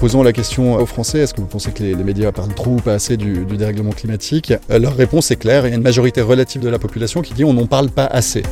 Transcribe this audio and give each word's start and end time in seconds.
Posant 0.00 0.22
la 0.22 0.32
question 0.32 0.76
aux 0.76 0.86
Français, 0.86 1.20
est-ce 1.20 1.32
que 1.32 1.40
vous 1.40 1.46
pensez 1.46 1.72
que 1.72 1.82
les, 1.82 1.94
médias 1.94 2.30
parlent 2.30 2.54
trop 2.54 2.72
ou 2.72 2.80
pas 2.80 2.92
assez 2.92 3.16
du, 3.16 3.46
du 3.46 3.56
dérèglement 3.56 3.92
climatique? 3.92 4.52
Leur 4.68 4.94
réponse 4.94 5.30
est 5.30 5.36
claire, 5.36 5.66
il 5.66 5.70
y 5.70 5.72
a 5.72 5.76
une 5.76 5.82
majorité 5.82 6.20
relative 6.20 6.60
de 6.60 6.68
la 6.68 6.78
population 6.78 7.22
qui 7.22 7.32
dit 7.32 7.44
on 7.44 7.54
n'en 7.54 7.66
parle 7.66 7.88
pas 7.88 8.04
assez. 8.04 8.42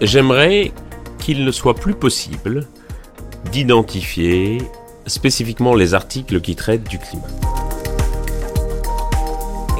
J'aimerais 0.00 0.72
qu'il 1.18 1.44
ne 1.44 1.50
soit 1.50 1.74
plus 1.74 1.94
possible 1.94 2.66
d'identifier 3.50 4.58
spécifiquement 5.06 5.74
les 5.74 5.94
articles 5.94 6.40
qui 6.40 6.54
traitent 6.54 6.88
du 6.88 6.98
climat. 6.98 7.26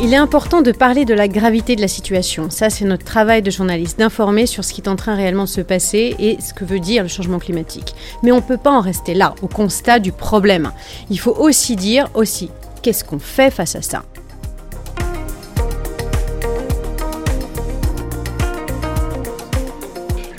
Il 0.04 0.12
est 0.12 0.16
important 0.16 0.62
de 0.62 0.72
parler 0.72 1.04
de 1.04 1.14
la 1.14 1.28
gravité 1.28 1.76
de 1.76 1.80
la 1.80 1.86
situation. 1.86 2.50
Ça, 2.50 2.70
c'est 2.70 2.84
notre 2.84 3.04
travail 3.04 3.40
de 3.40 3.52
journaliste, 3.52 4.00
d'informer 4.00 4.46
sur 4.46 4.64
ce 4.64 4.72
qui 4.72 4.80
est 4.80 4.88
en 4.88 4.96
train 4.96 5.14
réellement 5.14 5.44
de 5.44 5.48
se 5.48 5.60
passer 5.60 6.16
et 6.18 6.38
ce 6.40 6.52
que 6.52 6.64
veut 6.64 6.80
dire 6.80 7.04
le 7.04 7.08
changement 7.08 7.38
climatique. 7.38 7.94
Mais 8.24 8.32
on 8.32 8.38
ne 8.38 8.40
peut 8.40 8.56
pas 8.56 8.72
en 8.72 8.80
rester 8.80 9.14
là, 9.14 9.36
au 9.42 9.46
constat 9.46 10.00
du 10.00 10.10
problème. 10.10 10.72
Il 11.08 11.20
faut 11.20 11.36
aussi 11.38 11.76
dire 11.76 12.08
aussi 12.14 12.50
qu'est-ce 12.82 13.04
qu'on 13.04 13.20
fait 13.20 13.52
face 13.52 13.76
à 13.76 13.82
ça? 13.82 14.02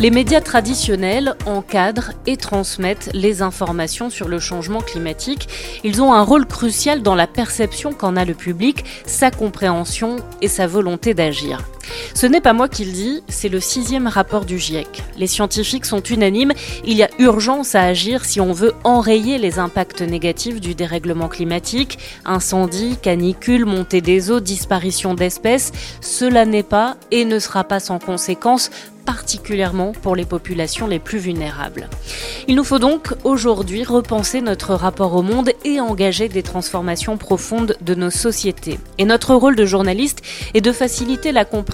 Les 0.03 0.11
médias 0.11 0.41
traditionnels 0.41 1.37
encadrent 1.45 2.11
et 2.27 2.35
transmettent 2.35 3.09
les 3.13 3.41
informations 3.41 4.09
sur 4.09 4.27
le 4.27 4.37
changement 4.37 4.81
climatique. 4.81 5.47
Ils 5.85 6.01
ont 6.01 6.11
un 6.11 6.23
rôle 6.23 6.45
crucial 6.45 7.01
dans 7.01 7.15
la 7.15 7.25
perception 7.25 7.93
qu'en 7.93 8.17
a 8.17 8.25
le 8.25 8.33
public, 8.33 8.83
sa 9.05 9.31
compréhension 9.31 10.17
et 10.41 10.49
sa 10.49 10.67
volonté 10.67 11.13
d'agir. 11.13 11.61
Ce 12.13 12.25
n'est 12.25 12.41
pas 12.41 12.53
moi 12.53 12.69
qui 12.69 12.85
le 12.85 12.91
dis, 12.91 13.23
c'est 13.27 13.49
le 13.49 13.59
sixième 13.59 14.07
rapport 14.07 14.45
du 14.45 14.59
GIEC. 14.59 15.03
Les 15.17 15.27
scientifiques 15.27 15.85
sont 15.85 16.01
unanimes, 16.01 16.53
il 16.85 16.97
y 16.97 17.03
a 17.03 17.09
urgence 17.19 17.75
à 17.75 17.83
agir 17.83 18.25
si 18.25 18.39
on 18.39 18.53
veut 18.53 18.73
enrayer 18.83 19.37
les 19.37 19.59
impacts 19.59 20.01
négatifs 20.01 20.61
du 20.61 20.75
dérèglement 20.75 21.27
climatique, 21.27 21.99
incendies, 22.25 22.97
canicules, 23.01 23.65
montée 23.65 24.01
des 24.01 24.31
eaux, 24.31 24.39
disparition 24.39 25.13
d'espèces. 25.13 25.71
Cela 26.01 26.45
n'est 26.45 26.63
pas 26.63 26.97
et 27.11 27.25
ne 27.25 27.39
sera 27.39 27.63
pas 27.63 27.79
sans 27.79 27.99
conséquences 27.99 28.69
particulièrement 29.05 29.91
pour 29.91 30.15
les 30.15 30.25
populations 30.25 30.87
les 30.87 30.99
plus 30.99 31.17
vulnérables. 31.17 31.89
Il 32.47 32.55
nous 32.55 32.63
faut 32.63 32.79
donc 32.79 33.13
aujourd'hui 33.23 33.83
repenser 33.83 34.41
notre 34.41 34.73
rapport 34.75 35.13
au 35.15 35.21
monde 35.21 35.51
et 35.65 35.79
engager 35.81 36.29
des 36.29 36.43
transformations 36.43 37.17
profondes 37.17 37.75
de 37.81 37.95
nos 37.95 38.09
sociétés. 38.09 38.79
Et 38.97 39.05
notre 39.05 39.35
rôle 39.35 39.55
de 39.55 39.65
journaliste 39.65 40.21
est 40.53 40.61
de 40.61 40.71
faciliter 40.71 41.31
la 41.31 41.43
compréhension 41.45 41.72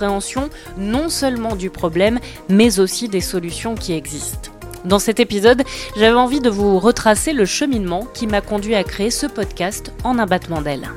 non 0.78 1.10
seulement 1.10 1.56
du 1.56 1.70
problème, 1.70 2.20
mais 2.50 2.80
aussi 2.80 3.10
des 3.10 3.22
solutions 3.22 3.76
qui 3.76 3.94
existent. 3.94 4.52
Dans 4.86 5.00
cet 5.00 5.20
épisode, 5.20 5.64
j'avais 5.98 6.18
envie 6.18 6.40
de 6.40 6.50
vous 6.50 6.80
retracer 6.80 7.34
le 7.34 7.46
cheminement 7.46 8.06
qui 8.14 8.28
m'a 8.28 8.42
conduit 8.42 8.76
à 8.76 8.84
créer 8.84 9.12
ce 9.12 9.26
podcast 9.26 9.92
en 10.04 10.20
un 10.20 10.26
battement 10.26 10.62
d'aile. 10.62 10.90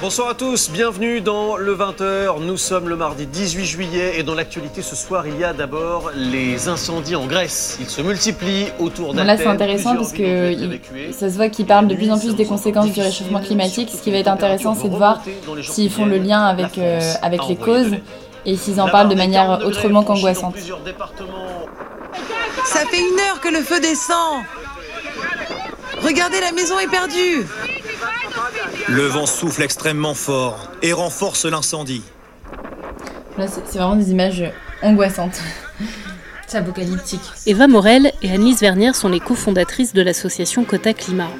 Bonsoir 0.00 0.30
à 0.30 0.34
tous, 0.34 0.70
bienvenue 0.70 1.20
dans 1.20 1.58
le 1.58 1.76
20h. 1.76 2.40
Nous 2.40 2.56
sommes 2.56 2.88
le 2.88 2.96
mardi 2.96 3.26
18 3.26 3.66
juillet 3.66 4.18
et 4.18 4.22
dans 4.22 4.34
l'actualité 4.34 4.80
ce 4.80 4.96
soir, 4.96 5.26
il 5.26 5.38
y 5.38 5.44
a 5.44 5.52
d'abord 5.52 6.10
les 6.16 6.68
incendies 6.68 7.16
en 7.16 7.26
Grèce. 7.26 7.76
Ils 7.80 7.90
se 7.90 8.00
multiplient 8.00 8.68
autour 8.78 9.12
d'Athènes. 9.12 9.26
Là, 9.26 9.36
c'est 9.36 9.46
intéressant 9.46 9.96
parce 9.96 10.14
que 10.14 10.54
ça 11.12 11.28
se 11.28 11.36
voit 11.36 11.50
qu'ils 11.50 11.66
parlent 11.66 11.86
de 11.86 11.94
plus 11.94 12.10
en 12.10 12.18
plus 12.18 12.34
des 12.34 12.46
conséquences 12.46 12.92
du 12.92 13.00
réchauffement 13.02 13.40
climatique. 13.40 13.90
Ce 13.94 14.00
qui 14.00 14.10
va 14.10 14.16
être 14.16 14.28
intéressant, 14.28 14.74
c'est 14.74 14.88
de 14.88 14.96
voir 14.96 15.22
s'ils 15.62 15.90
font 15.90 16.06
le 16.06 16.16
lien 16.16 16.44
avec, 16.44 16.78
euh, 16.78 16.98
avec 17.20 17.46
les 17.46 17.56
causes 17.56 17.94
et 18.46 18.56
s'ils 18.56 18.80
en 18.80 18.88
parlent 18.88 19.10
de 19.10 19.14
manière 19.14 19.60
autrement 19.66 20.02
qu'angoissante. 20.02 20.56
Ça 22.64 22.80
fait 22.86 23.00
une 23.00 23.20
heure 23.20 23.40
que 23.42 23.48
le 23.48 23.60
feu 23.60 23.80
descend. 23.80 24.44
Regardez, 26.02 26.40
la 26.40 26.52
maison 26.52 26.78
est 26.78 26.88
perdue. 26.88 27.46
Le 28.92 29.06
vent 29.06 29.24
souffle 29.24 29.62
extrêmement 29.62 30.14
fort 30.14 30.68
et 30.82 30.92
renforce 30.92 31.44
l'incendie. 31.44 32.02
Là, 33.38 33.46
c'est 33.46 33.78
vraiment 33.78 33.94
des 33.94 34.10
images 34.10 34.42
angoissantes. 34.82 35.40
C'est 36.48 36.58
apocalyptique. 36.58 37.20
Eva 37.46 37.68
Morel 37.68 38.10
et 38.22 38.32
Annelise 38.32 38.58
Vernier 38.58 38.92
sont 38.92 39.08
les 39.08 39.20
cofondatrices 39.20 39.92
de 39.92 40.02
l'association 40.02 40.64
Cota 40.64 40.92
Climat. 40.92 41.30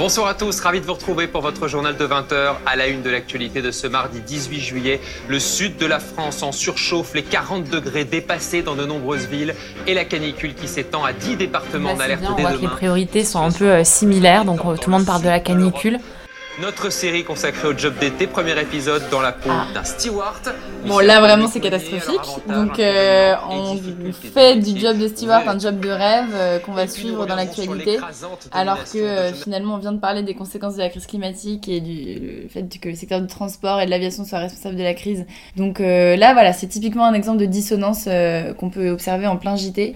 Bonsoir 0.00 0.28
à 0.28 0.34
tous, 0.34 0.58
ravi 0.60 0.80
de 0.80 0.86
vous 0.86 0.94
retrouver 0.94 1.26
pour 1.26 1.42
votre 1.42 1.68
journal 1.68 1.94
de 1.94 2.06
20h 2.06 2.54
à 2.64 2.74
la 2.74 2.86
une 2.86 3.02
de 3.02 3.10
l'actualité 3.10 3.60
de 3.60 3.70
ce 3.70 3.86
mardi 3.86 4.22
18 4.22 4.58
juillet. 4.58 4.98
Le 5.28 5.38
sud 5.38 5.76
de 5.76 5.84
la 5.84 5.98
France 5.98 6.42
en 6.42 6.52
surchauffe, 6.52 7.12
les 7.12 7.22
40 7.22 7.68
degrés 7.68 8.06
dépassés 8.06 8.62
dans 8.62 8.76
de 8.76 8.86
nombreuses 8.86 9.26
villes 9.26 9.54
et 9.86 9.92
la 9.92 10.06
canicule 10.06 10.54
qui 10.54 10.68
s'étend 10.68 11.04
à 11.04 11.12
10 11.12 11.36
départements 11.36 11.96
d'alerte 11.96 12.22
dès 12.34 12.44
demain. 12.44 12.56
les 12.58 12.68
priorités 12.68 13.24
sont 13.24 13.42
un 13.42 13.52
peu 13.52 13.70
euh, 13.70 13.84
similaires, 13.84 14.46
donc 14.46 14.60
euh, 14.64 14.74
tout 14.78 14.88
le 14.88 14.96
monde 14.96 15.04
parle 15.04 15.20
de 15.20 15.28
la 15.28 15.38
canicule. 15.38 15.98
Notre 16.60 16.90
série 16.90 17.24
consacrée 17.24 17.68
au 17.68 17.76
job 17.76 17.94
d'été, 17.98 18.26
premier 18.26 18.60
épisode 18.60 19.02
dans 19.10 19.22
la 19.22 19.32
peau 19.32 19.48
ah. 19.50 19.66
d'un 19.72 19.82
steward. 19.82 20.54
Bon, 20.86 20.98
là 20.98 21.20
vraiment 21.20 21.46
c'est 21.48 21.60
catastrophique. 21.60 22.20
Donc 22.48 22.78
euh, 22.78 23.34
on 23.48 23.78
fait 24.12 24.56
du 24.56 24.78
job 24.78 24.98
de 24.98 25.08
steward 25.08 25.48
un 25.48 25.58
job 25.58 25.80
de 25.80 25.88
rêve 25.88 26.28
euh, 26.34 26.58
qu'on 26.58 26.72
va 26.72 26.86
suivre 26.86 27.24
dans 27.24 27.34
l'actualité, 27.34 27.98
alors 28.52 28.84
que 28.84 28.98
euh, 28.98 29.32
finalement 29.32 29.76
on 29.76 29.78
vient 29.78 29.92
de 29.92 30.00
parler 30.00 30.22
des 30.22 30.34
conséquences 30.34 30.74
de 30.74 30.80
la 30.80 30.90
crise 30.90 31.06
climatique 31.06 31.66
et 31.66 31.80
du 31.80 32.48
fait 32.50 32.68
que 32.78 32.90
le 32.90 32.94
secteur 32.94 33.22
du 33.22 33.26
transport 33.26 33.80
et 33.80 33.86
de 33.86 33.90
l'aviation 33.90 34.26
soit 34.26 34.40
responsable 34.40 34.76
de 34.76 34.82
la 34.82 34.94
crise. 34.94 35.24
Donc 35.56 35.78
là 35.78 36.34
voilà, 36.34 36.52
c'est 36.52 36.68
typiquement 36.68 37.06
un 37.06 37.14
exemple 37.14 37.38
de 37.38 37.46
dissonance 37.46 38.06
qu'on 38.58 38.68
peut 38.68 38.90
observer 38.90 39.26
en 39.26 39.38
plein 39.38 39.56
JT. 39.56 39.94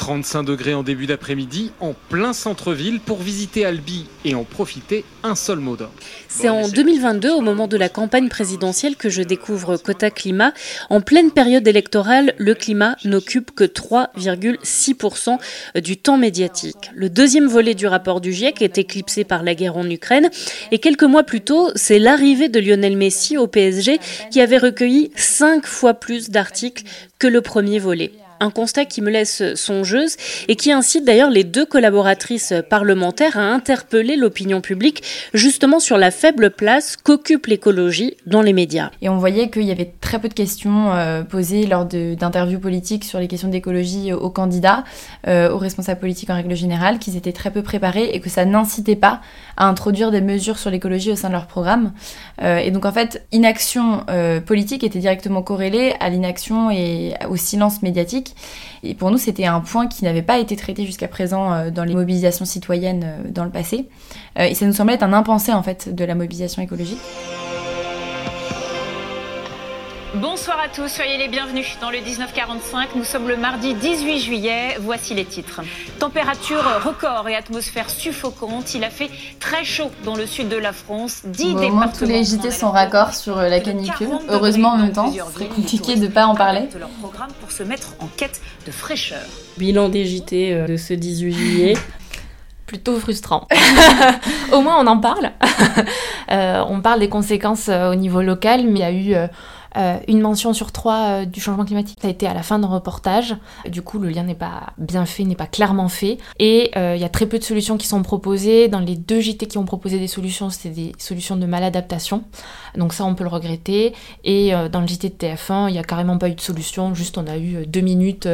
35 0.00 0.44
degrés 0.44 0.72
en 0.72 0.82
début 0.82 1.04
d'après-midi, 1.04 1.72
en 1.78 1.94
plein 2.08 2.32
centre-ville, 2.32 3.00
pour 3.00 3.18
visiter 3.18 3.66
Albi 3.66 4.06
et 4.24 4.34
en 4.34 4.44
profiter, 4.44 5.04
un 5.22 5.34
seul 5.34 5.58
mot 5.58 5.76
d'ordre. 5.76 5.92
C'est 6.26 6.48
en 6.48 6.66
2022, 6.68 7.30
au 7.30 7.42
moment 7.42 7.68
de 7.68 7.76
la 7.76 7.90
campagne 7.90 8.30
présidentielle, 8.30 8.96
que 8.96 9.10
je 9.10 9.20
découvre 9.20 9.76
Quota 9.76 10.10
Climat. 10.10 10.54
En 10.88 11.02
pleine 11.02 11.30
période 11.30 11.68
électorale, 11.68 12.32
le 12.38 12.54
climat 12.54 12.96
n'occupe 13.04 13.50
que 13.50 13.64
3,6% 13.64 15.38
du 15.82 15.98
temps 15.98 16.16
médiatique. 16.16 16.90
Le 16.94 17.10
deuxième 17.10 17.46
volet 17.46 17.74
du 17.74 17.86
rapport 17.86 18.22
du 18.22 18.32
GIEC 18.32 18.62
est 18.62 18.78
éclipsé 18.78 19.24
par 19.24 19.42
la 19.42 19.54
guerre 19.54 19.76
en 19.76 19.88
Ukraine. 19.88 20.30
Et 20.72 20.78
quelques 20.78 21.02
mois 21.02 21.24
plus 21.24 21.42
tôt, 21.42 21.72
c'est 21.74 21.98
l'arrivée 21.98 22.48
de 22.48 22.58
Lionel 22.58 22.96
Messi 22.96 23.36
au 23.36 23.46
PSG 23.46 24.00
qui 24.30 24.40
avait 24.40 24.56
recueilli 24.56 25.10
cinq 25.14 25.66
fois 25.66 25.92
plus 25.92 26.30
d'articles 26.30 26.84
que 27.18 27.26
le 27.26 27.42
premier 27.42 27.78
volet 27.78 28.12
un 28.40 28.50
constat 28.50 28.86
qui 28.86 29.02
me 29.02 29.10
laisse 29.10 29.54
songeuse 29.54 30.16
et 30.48 30.56
qui 30.56 30.72
incite 30.72 31.04
d'ailleurs 31.04 31.30
les 31.30 31.44
deux 31.44 31.66
collaboratrices 31.66 32.54
parlementaires 32.68 33.38
à 33.38 33.42
interpeller 33.42 34.16
l'opinion 34.16 34.60
publique 34.60 35.02
justement 35.34 35.78
sur 35.78 35.98
la 35.98 36.10
faible 36.10 36.50
place 36.50 36.96
qu'occupe 36.96 37.46
l'écologie 37.46 38.16
dans 38.26 38.42
les 38.42 38.52
médias. 38.52 38.90
Et 39.02 39.08
on 39.08 39.18
voyait 39.18 39.50
qu'il 39.50 39.64
y 39.64 39.70
avait 39.70 39.92
très 40.00 40.18
peu 40.18 40.28
de 40.28 40.34
questions 40.34 40.92
euh, 40.92 41.22
posées 41.22 41.66
lors 41.66 41.84
d'interviews 41.84 42.58
politiques 42.58 43.04
sur 43.04 43.18
les 43.18 43.28
questions 43.28 43.48
d'écologie 43.48 44.12
aux 44.12 44.30
candidats, 44.30 44.84
euh, 45.28 45.50
aux 45.50 45.58
responsables 45.58 46.00
politiques 46.00 46.30
en 46.30 46.34
règle 46.34 46.54
générale, 46.54 46.98
qu'ils 46.98 47.16
étaient 47.16 47.32
très 47.32 47.50
peu 47.50 47.62
préparés 47.62 48.10
et 48.12 48.20
que 48.20 48.30
ça 48.30 48.44
n'incitait 48.44 48.96
pas 48.96 49.20
à 49.56 49.66
introduire 49.66 50.10
des 50.10 50.20
mesures 50.20 50.58
sur 50.58 50.70
l'écologie 50.70 51.12
au 51.12 51.16
sein 51.16 51.28
de 51.28 51.34
leur 51.34 51.46
programme. 51.46 51.92
Euh, 52.42 52.58
et 52.58 52.70
donc 52.70 52.86
en 52.86 52.92
fait, 52.92 53.26
inaction 53.32 54.04
politique 54.46 54.84
était 54.84 54.98
directement 54.98 55.42
corrélée 55.42 55.94
à 56.00 56.08
l'inaction 56.08 56.70
et 56.70 57.14
au 57.28 57.36
silence 57.36 57.82
médiatique 57.82 58.29
et 58.82 58.94
pour 58.94 59.10
nous, 59.10 59.18
c'était 59.18 59.44
un 59.44 59.60
point 59.60 59.86
qui 59.86 60.04
n'avait 60.04 60.22
pas 60.22 60.38
été 60.38 60.56
traité 60.56 60.86
jusqu'à 60.86 61.08
présent 61.08 61.52
euh, 61.52 61.70
dans 61.70 61.84
les 61.84 61.94
mobilisations 61.94 62.44
citoyennes 62.44 63.04
euh, 63.04 63.30
dans 63.30 63.44
le 63.44 63.50
passé. 63.50 63.88
Euh, 64.38 64.44
et 64.44 64.54
ça 64.54 64.66
nous 64.66 64.72
semblait 64.72 64.94
être 64.94 65.02
un 65.02 65.12
impensé 65.12 65.52
en 65.52 65.62
fait 65.62 65.94
de 65.94 66.04
la 66.04 66.14
mobilisation 66.14 66.62
écologique. 66.62 66.98
Bonsoir 70.16 70.58
à 70.58 70.68
tous, 70.68 70.88
soyez 70.88 71.18
les 71.18 71.28
bienvenus 71.28 71.78
dans 71.80 71.90
le 71.90 71.98
1945. 71.98 72.96
Nous 72.96 73.04
sommes 73.04 73.28
le 73.28 73.36
mardi 73.36 73.74
18 73.74 74.18
juillet. 74.18 74.76
Voici 74.80 75.14
les 75.14 75.24
titres. 75.24 75.60
Température 76.00 76.64
record 76.84 77.28
et 77.28 77.36
atmosphère 77.36 77.88
suffocante. 77.88 78.74
Il 78.74 78.82
a 78.82 78.90
fait 78.90 79.08
très 79.38 79.62
chaud 79.62 79.92
dans 80.04 80.16
le 80.16 80.26
sud 80.26 80.48
de 80.48 80.56
la 80.56 80.72
France. 80.72 81.22
10 81.26 81.54
bon, 81.54 81.62
au 81.62 81.70
moins, 81.70 81.88
tous 81.88 82.06
les 82.06 82.24
JT 82.24 82.50
sont 82.50 82.72
raccords 82.72 83.14
sur 83.14 83.38
euh, 83.38 83.48
la 83.48 83.60
canicule. 83.60 84.08
Heureusement, 84.28 84.70
en 84.70 84.78
même 84.78 84.92
temps, 84.92 85.12
c'est 85.12 85.32
très 85.32 85.46
compliqué 85.46 85.94
de 85.94 86.06
ne 86.06 86.08
pas 86.08 86.26
en 86.26 86.34
parler. 86.34 86.68
De 86.74 86.80
leur 86.80 86.88
programme 86.88 87.30
pour 87.40 87.52
se 87.52 87.62
mettre 87.62 87.94
en 88.00 88.08
quête 88.08 88.40
de 88.66 88.72
fraîcheur. 88.72 89.22
Bilan 89.58 89.90
des 89.90 90.06
JT 90.06 90.52
euh, 90.52 90.66
de 90.66 90.76
ce 90.76 90.92
18 90.92 91.32
juillet. 91.32 91.74
plutôt 92.66 92.98
frustrant. 92.98 93.48
Au 94.52 94.60
moins, 94.60 94.80
on 94.80 94.86
en 94.86 94.98
parle. 94.98 95.32
euh, 96.30 96.64
on 96.68 96.80
parle 96.80 97.00
des 97.00 97.08
conséquences 97.08 97.68
au 97.68 97.96
niveau 97.96 98.22
local, 98.22 98.64
mais 98.64 98.78
il 98.78 98.78
y 98.78 98.82
a 98.84 98.92
eu 98.92 99.28
euh, 99.76 99.98
une 100.08 100.20
mention 100.20 100.52
sur 100.52 100.72
trois 100.72 101.08
euh, 101.08 101.24
du 101.24 101.40
changement 101.40 101.64
climatique. 101.64 101.98
Ça 102.00 102.08
a 102.08 102.10
été 102.10 102.26
à 102.26 102.34
la 102.34 102.42
fin 102.42 102.58
d'un 102.58 102.68
reportage. 102.68 103.36
Du 103.68 103.82
coup, 103.82 103.98
le 103.98 104.08
lien 104.08 104.24
n'est 104.24 104.34
pas 104.34 104.72
bien 104.78 105.06
fait, 105.06 105.24
n'est 105.24 105.36
pas 105.36 105.46
clairement 105.46 105.88
fait. 105.88 106.18
Et 106.38 106.70
euh, 106.76 106.94
il 106.96 107.00
y 107.00 107.04
a 107.04 107.08
très 107.08 107.26
peu 107.26 107.38
de 107.38 107.44
solutions 107.44 107.76
qui 107.76 107.86
sont 107.86 108.02
proposées. 108.02 108.68
Dans 108.68 108.80
les 108.80 108.96
deux 108.96 109.20
JT 109.20 109.46
qui 109.46 109.58
ont 109.58 109.64
proposé 109.64 109.98
des 109.98 110.08
solutions, 110.08 110.50
c'était 110.50 110.74
des 110.74 110.92
solutions 110.98 111.36
de 111.36 111.46
maladaptation. 111.46 112.24
Donc 112.76 112.92
ça, 112.92 113.04
on 113.04 113.14
peut 113.14 113.24
le 113.24 113.30
regretter. 113.30 113.94
Et 114.24 114.52
dans 114.72 114.80
le 114.80 114.86
JT 114.86 115.10
de 115.10 115.14
TF1, 115.14 115.68
il 115.68 115.72
n'y 115.72 115.78
a 115.78 115.82
carrément 115.82 116.18
pas 116.18 116.28
eu 116.28 116.34
de 116.34 116.40
solution. 116.40 116.94
Juste, 116.94 117.18
on 117.18 117.26
a 117.26 117.36
eu 117.36 117.66
deux 117.66 117.80
minutes 117.80 118.28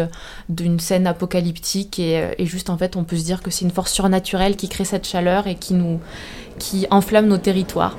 d'une 0.48 0.78
scène 0.80 1.06
apocalyptique. 1.06 1.98
Et, 1.98 2.30
et 2.38 2.46
juste, 2.46 2.70
en 2.70 2.76
fait, 2.76 2.96
on 2.96 3.04
peut 3.04 3.16
se 3.16 3.24
dire 3.24 3.42
que 3.42 3.50
c'est 3.50 3.64
une 3.64 3.70
force 3.70 3.92
surnaturelle 3.92 4.56
qui 4.56 4.68
crée 4.68 4.84
cette 4.84 5.06
chaleur 5.06 5.46
et 5.46 5.54
qui 5.54 5.74
nous 5.74 6.00
qui 6.58 6.86
enflamme 6.90 7.26
nos 7.26 7.38
territoires. 7.38 7.96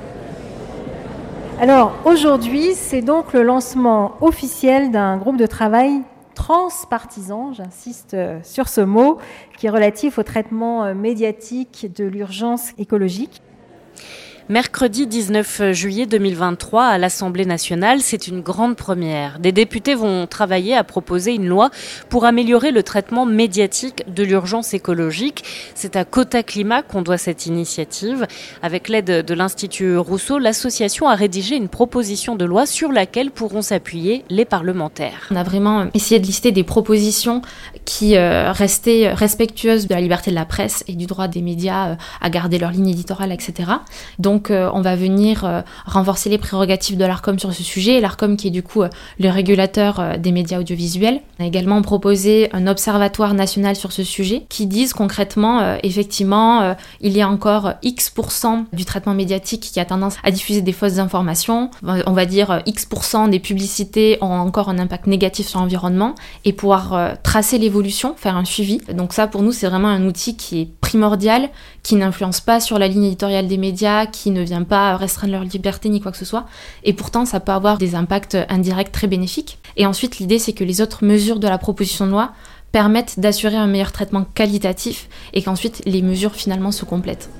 Alors 1.60 1.92
aujourd'hui, 2.04 2.74
c'est 2.74 3.02
donc 3.02 3.32
le 3.32 3.42
lancement 3.42 4.14
officiel 4.20 4.92
d'un 4.92 5.16
groupe 5.16 5.36
de 5.36 5.46
travail 5.46 6.02
transpartisan, 6.36 7.52
j'insiste 7.52 8.14
euh, 8.14 8.38
sur 8.44 8.68
ce 8.68 8.80
mot, 8.80 9.18
qui 9.56 9.66
est 9.66 9.70
relatif 9.70 10.18
au 10.18 10.22
traitement 10.22 10.84
euh, 10.84 10.94
médiatique 10.94 11.90
de 11.96 12.04
l'urgence 12.04 12.70
écologique. 12.78 13.42
Mercredi 14.50 15.06
19 15.06 15.72
juillet 15.72 16.06
2023 16.06 16.82
à 16.82 16.96
l'Assemblée 16.96 17.44
nationale, 17.44 18.00
c'est 18.00 18.28
une 18.28 18.40
grande 18.40 18.76
première. 18.76 19.40
Des 19.40 19.52
députés 19.52 19.94
vont 19.94 20.26
travailler 20.26 20.74
à 20.74 20.84
proposer 20.84 21.34
une 21.34 21.46
loi 21.46 21.68
pour 22.08 22.24
améliorer 22.24 22.70
le 22.70 22.82
traitement 22.82 23.26
médiatique 23.26 24.04
de 24.08 24.24
l'urgence 24.24 24.72
écologique. 24.72 25.44
C'est 25.74 25.96
à 25.96 26.06
Cota 26.06 26.42
Climat 26.42 26.80
qu'on 26.80 27.02
doit 27.02 27.18
cette 27.18 27.44
initiative. 27.44 28.26
Avec 28.62 28.88
l'aide 28.88 29.26
de 29.26 29.34
l'Institut 29.34 29.98
Rousseau, 29.98 30.38
l'association 30.38 31.08
a 31.08 31.14
rédigé 31.14 31.54
une 31.54 31.68
proposition 31.68 32.34
de 32.34 32.46
loi 32.46 32.64
sur 32.64 32.90
laquelle 32.90 33.30
pourront 33.30 33.60
s'appuyer 33.60 34.24
les 34.30 34.46
parlementaires. 34.46 35.28
On 35.30 35.36
a 35.36 35.42
vraiment 35.42 35.88
essayé 35.92 36.20
de 36.20 36.24
lister 36.24 36.52
des 36.52 36.64
propositions 36.64 37.42
qui 37.84 38.16
euh, 38.16 38.50
restaient 38.52 39.12
respectueuses 39.12 39.88
de 39.88 39.94
la 39.94 40.00
liberté 40.00 40.30
de 40.30 40.36
la 40.36 40.46
presse 40.46 40.84
et 40.88 40.94
du 40.94 41.04
droit 41.04 41.28
des 41.28 41.42
médias 41.42 41.90
euh, 41.90 41.96
à 42.22 42.30
garder 42.30 42.58
leur 42.58 42.70
ligne 42.70 42.88
éditoriale, 42.88 43.32
etc. 43.32 43.72
Donc 44.18 44.37
donc 44.38 44.52
euh, 44.52 44.70
on 44.72 44.82
va 44.82 44.94
venir 44.94 45.44
euh, 45.44 45.62
renforcer 45.84 46.30
les 46.30 46.38
prérogatives 46.38 46.96
de 46.96 47.04
l'ARCOM 47.04 47.40
sur 47.40 47.52
ce 47.52 47.64
sujet, 47.64 47.98
l'ARCOM 48.00 48.36
qui 48.36 48.46
est 48.46 48.50
du 48.52 48.62
coup 48.62 48.82
euh, 48.82 48.88
le 49.18 49.30
régulateur 49.30 50.16
des 50.16 50.30
médias 50.30 50.60
audiovisuels. 50.60 51.20
On 51.40 51.44
a 51.44 51.46
également 51.48 51.82
proposé 51.82 52.48
un 52.52 52.68
observatoire 52.68 53.34
national 53.34 53.74
sur 53.74 53.90
ce 53.90 54.04
sujet 54.04 54.44
qui 54.48 54.66
disent 54.66 54.92
concrètement, 54.92 55.76
effectivement, 55.82 56.76
il 57.00 57.16
y 57.16 57.20
a 57.20 57.28
encore 57.28 57.74
X% 57.82 58.66
du 58.72 58.84
traitement 58.84 59.14
médiatique 59.14 59.60
qui 59.72 59.80
a 59.80 59.84
tendance 59.84 60.16
à 60.22 60.30
diffuser 60.30 60.62
des 60.62 60.72
fausses 60.72 60.98
informations. 60.98 61.70
On 61.82 62.12
va 62.12 62.26
dire 62.26 62.62
X% 62.66 63.28
des 63.28 63.38
publicités 63.40 64.18
ont 64.20 64.32
encore 64.32 64.68
un 64.68 64.78
impact 64.78 65.06
négatif 65.06 65.48
sur 65.48 65.60
l'environnement 65.60 66.14
et 66.44 66.52
pouvoir 66.52 67.16
tracer 67.22 67.58
l'évolution, 67.58 68.14
faire 68.16 68.36
un 68.36 68.44
suivi. 68.44 68.78
Donc 68.92 69.12
ça 69.12 69.26
pour 69.26 69.42
nous 69.42 69.52
c'est 69.52 69.68
vraiment 69.68 69.88
un 69.88 70.04
outil 70.06 70.36
qui 70.36 70.60
est 70.60 70.68
primordial, 70.80 71.50
qui 71.82 71.96
n'influence 71.96 72.40
pas 72.40 72.60
sur 72.60 72.78
la 72.78 72.88
ligne 72.88 73.04
éditoriale 73.04 73.46
des 73.46 73.58
médias, 73.58 74.06
qui 74.06 74.27
ne 74.32 74.42
vient 74.42 74.62
pas 74.62 74.96
restreindre 74.96 75.32
leur 75.32 75.44
liberté 75.44 75.88
ni 75.88 76.00
quoi 76.00 76.12
que 76.12 76.18
ce 76.18 76.24
soit. 76.24 76.46
Et 76.84 76.92
pourtant, 76.92 77.24
ça 77.24 77.40
peut 77.40 77.52
avoir 77.52 77.78
des 77.78 77.94
impacts 77.94 78.36
indirects 78.48 78.92
très 78.92 79.06
bénéfiques. 79.06 79.58
Et 79.76 79.86
ensuite, 79.86 80.18
l'idée, 80.18 80.38
c'est 80.38 80.52
que 80.52 80.64
les 80.64 80.80
autres 80.80 81.04
mesures 81.04 81.40
de 81.40 81.48
la 81.48 81.58
proposition 81.58 82.06
de 82.06 82.12
loi 82.12 82.32
permettent 82.72 83.18
d'assurer 83.18 83.56
un 83.56 83.66
meilleur 83.66 83.92
traitement 83.92 84.24
qualitatif 84.24 85.08
et 85.32 85.42
qu'ensuite 85.42 85.82
les 85.86 86.02
mesures 86.02 86.34
finalement 86.34 86.72
se 86.72 86.84
complètent. 86.84 87.30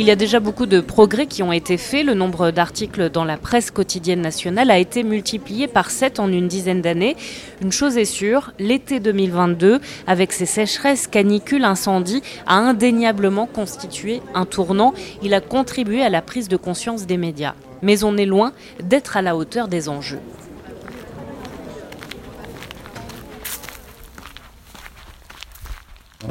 Il 0.00 0.06
y 0.06 0.12
a 0.12 0.16
déjà 0.16 0.38
beaucoup 0.38 0.66
de 0.66 0.80
progrès 0.80 1.26
qui 1.26 1.42
ont 1.42 1.50
été 1.50 1.76
faits. 1.76 2.06
Le 2.06 2.14
nombre 2.14 2.52
d'articles 2.52 3.10
dans 3.10 3.24
la 3.24 3.36
presse 3.36 3.72
quotidienne 3.72 4.20
nationale 4.20 4.70
a 4.70 4.78
été 4.78 5.02
multiplié 5.02 5.66
par 5.66 5.90
7 5.90 6.20
en 6.20 6.30
une 6.30 6.46
dizaine 6.46 6.80
d'années. 6.80 7.16
Une 7.60 7.72
chose 7.72 7.98
est 7.98 8.04
sûre, 8.04 8.52
l'été 8.60 9.00
2022, 9.00 9.80
avec 10.06 10.32
ses 10.32 10.46
sécheresses, 10.46 11.08
canicules, 11.08 11.64
incendies, 11.64 12.22
a 12.46 12.54
indéniablement 12.54 13.46
constitué 13.46 14.22
un 14.34 14.44
tournant. 14.44 14.94
Il 15.24 15.34
a 15.34 15.40
contribué 15.40 16.00
à 16.04 16.10
la 16.10 16.22
prise 16.22 16.46
de 16.46 16.56
conscience 16.56 17.04
des 17.04 17.16
médias. 17.16 17.54
Mais 17.82 18.04
on 18.04 18.16
est 18.16 18.24
loin 18.24 18.52
d'être 18.80 19.16
à 19.16 19.22
la 19.22 19.36
hauteur 19.36 19.66
des 19.66 19.88
enjeux. 19.88 20.20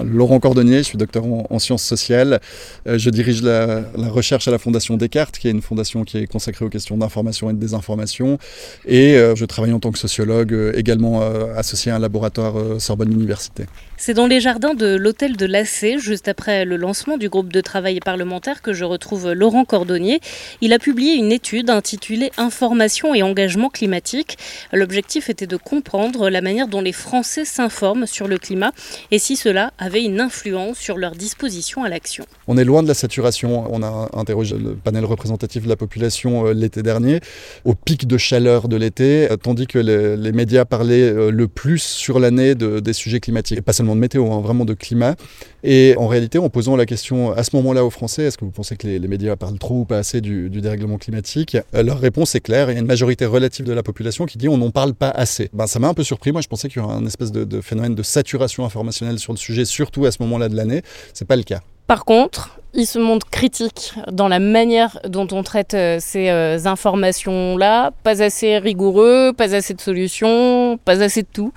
Laurent 0.03 0.39
Cordonnier, 0.39 0.77
je 0.77 0.83
suis 0.83 0.97
docteur 0.97 1.25
en, 1.25 1.45
en 1.49 1.59
sciences 1.59 1.83
sociales. 1.83 2.39
Euh, 2.87 2.97
je 2.97 3.09
dirige 3.09 3.41
la, 3.41 3.81
la, 3.95 4.09
recherche 4.09 4.47
à 4.47 4.51
la 4.51 4.57
Fondation 4.57 4.97
Descartes, 4.97 5.37
qui 5.37 5.47
est 5.47 5.51
une 5.51 5.61
fondation 5.61 6.03
qui 6.03 6.17
est 6.17 6.27
consacrée 6.27 6.65
aux 6.65 6.69
questions 6.69 6.97
d'information 6.97 7.49
et 7.49 7.53
de 7.53 7.59
désinformation. 7.59 8.37
Et 8.85 9.15
euh, 9.15 9.35
je 9.35 9.45
travaille 9.45 9.73
en 9.73 9.79
tant 9.79 9.91
que 9.91 9.99
sociologue, 9.99 10.53
euh, 10.53 10.71
également 10.75 11.21
associé 11.55 11.91
à 11.91 11.95
un 11.95 11.99
laboratoire 11.99 12.79
Sorbonne 12.79 13.11
Université. 13.11 13.65
C'est 13.99 14.13
dans 14.13 14.27
les 14.27 14.39
jardins 14.39 14.75
de 14.75 14.95
l'hôtel 14.95 15.35
de 15.35 15.47
l'AC, 15.47 15.97
juste 15.97 16.27
après 16.27 16.65
le 16.65 16.77
lancement 16.77 17.17
du 17.17 17.29
groupe 17.29 17.51
de 17.51 17.61
travail 17.61 17.99
parlementaire, 17.99 18.61
que 18.61 18.71
je 18.71 18.85
retrouve 18.85 19.31
Laurent 19.31 19.65
Cordonnier. 19.65 20.19
Il 20.61 20.71
a 20.71 20.77
publié 20.77 21.15
une 21.15 21.31
étude 21.31 21.71
intitulée 21.71 22.31
Information 22.37 23.15
et 23.15 23.23
engagement 23.23 23.69
climatique. 23.69 24.37
L'objectif 24.71 25.31
était 25.31 25.47
de 25.47 25.57
comprendre 25.57 26.29
la 26.29 26.41
manière 26.41 26.67
dont 26.67 26.79
les 26.79 26.91
Français 26.91 27.43
s'informent 27.43 28.05
sur 28.05 28.27
le 28.27 28.37
climat 28.37 28.71
et 29.09 29.17
si 29.17 29.35
cela 29.35 29.73
avait 29.79 30.03
une 30.03 30.21
influence 30.21 30.77
sur 30.77 30.97
leur 30.97 31.15
disposition 31.15 31.83
à 31.83 31.89
l'action. 31.89 32.23
On 32.47 32.55
est 32.55 32.65
loin 32.65 32.83
de 32.83 32.87
la 32.87 32.93
saturation. 32.93 33.65
On 33.73 33.81
a 33.81 34.09
interrogé 34.13 34.57
le 34.57 34.75
panel 34.75 35.05
représentatif 35.05 35.63
de 35.63 35.69
la 35.69 35.75
population 35.75 36.45
l'été 36.51 36.83
dernier, 36.83 37.19
au 37.65 37.73
pic 37.73 38.05
de 38.05 38.17
chaleur 38.17 38.67
de 38.67 38.75
l'été, 38.75 39.27
tandis 39.41 39.65
que 39.65 39.79
les, 39.79 40.31
médias 40.31 40.65
parlaient 40.65 41.31
le 41.31 41.47
plus 41.47 41.81
sur 41.81 42.19
l'année 42.19 42.53
de, 42.53 42.79
des 42.79 42.93
sujets 42.93 43.19
climatiques. 43.19 43.57
De 43.95 43.99
météo, 43.99 44.31
hein, 44.31 44.41
vraiment 44.41 44.65
de 44.65 44.73
climat. 44.73 45.15
Et 45.63 45.95
en 45.97 46.07
réalité, 46.07 46.37
en 46.37 46.49
posant 46.49 46.75
la 46.75 46.85
question 46.85 47.31
à 47.31 47.43
ce 47.43 47.55
moment-là 47.55 47.83
aux 47.83 47.89
Français, 47.89 48.23
est-ce 48.23 48.37
que 48.37 48.45
vous 48.45 48.51
pensez 48.51 48.77
que 48.77 48.87
les, 48.87 48.99
médias 49.07 49.35
parlent 49.35 49.57
trop 49.57 49.79
ou 49.79 49.85
pas 49.85 49.97
assez 49.97 50.21
du, 50.21 50.49
dérèglement 50.49 50.97
climatique 50.97 51.57
Leur 51.73 51.99
réponse 51.99 52.35
est 52.35 52.41
claire. 52.41 52.69
Il 52.69 52.73
y 52.73 52.77
a 52.77 52.79
une 52.79 52.85
majorité 52.85 53.25
relative 53.25 53.65
de 53.65 53.73
la 53.73 53.83
population 53.83 54.25
qui 54.25 54.37
dit 54.37 54.47
on 54.47 54.57
n'en 54.57 54.71
parle 54.71 54.93
pas 54.93 55.09
assez. 55.09 55.49
Ben, 55.53 55.67
ça 55.67 55.79
m'a 55.79 55.87
un 55.87 55.93
peu 55.93 56.03
surpris. 56.03 56.31
Moi, 56.31 56.41
je 56.41 56.47
pensais 56.47 56.69
qu'il 56.69 56.81
y 56.81 56.85
aurait 56.85 56.95
un 56.95 57.05
espèce 57.05 57.31
de, 57.31 57.61
phénomène 57.61 57.95
de 57.95 58.03
saturation 58.03 58.65
informationnelle 58.65 59.19
sur 59.19 59.33
le 59.33 59.37
sujet, 59.37 59.65
surtout 59.65 60.05
à 60.05 60.11
ce 60.11 60.21
moment-là 60.23 60.49
de 60.49 60.55
l'année. 60.55 60.83
C'est 61.13 61.27
pas 61.27 61.35
le 61.35 61.43
cas. 61.43 61.61
Par 61.87 62.03
contre, 62.03 62.59
il 62.73 62.85
se 62.85 62.99
montre 62.99 63.29
critique 63.29 63.93
dans 64.11 64.27
la 64.27 64.39
manière 64.39 64.99
dont 65.07 65.27
on 65.31 65.41
traite 65.41 65.73
euh, 65.73 65.97
ces 66.01 66.29
euh, 66.29 66.57
informations-là. 66.65 67.91
Pas 68.03 68.21
assez 68.21 68.57
rigoureux, 68.57 69.33
pas 69.35 69.55
assez 69.55 69.73
de 69.73 69.81
solutions, 69.81 70.77
pas 70.83 71.01
assez 71.01 71.23
de 71.23 71.27
tout. 71.31 71.53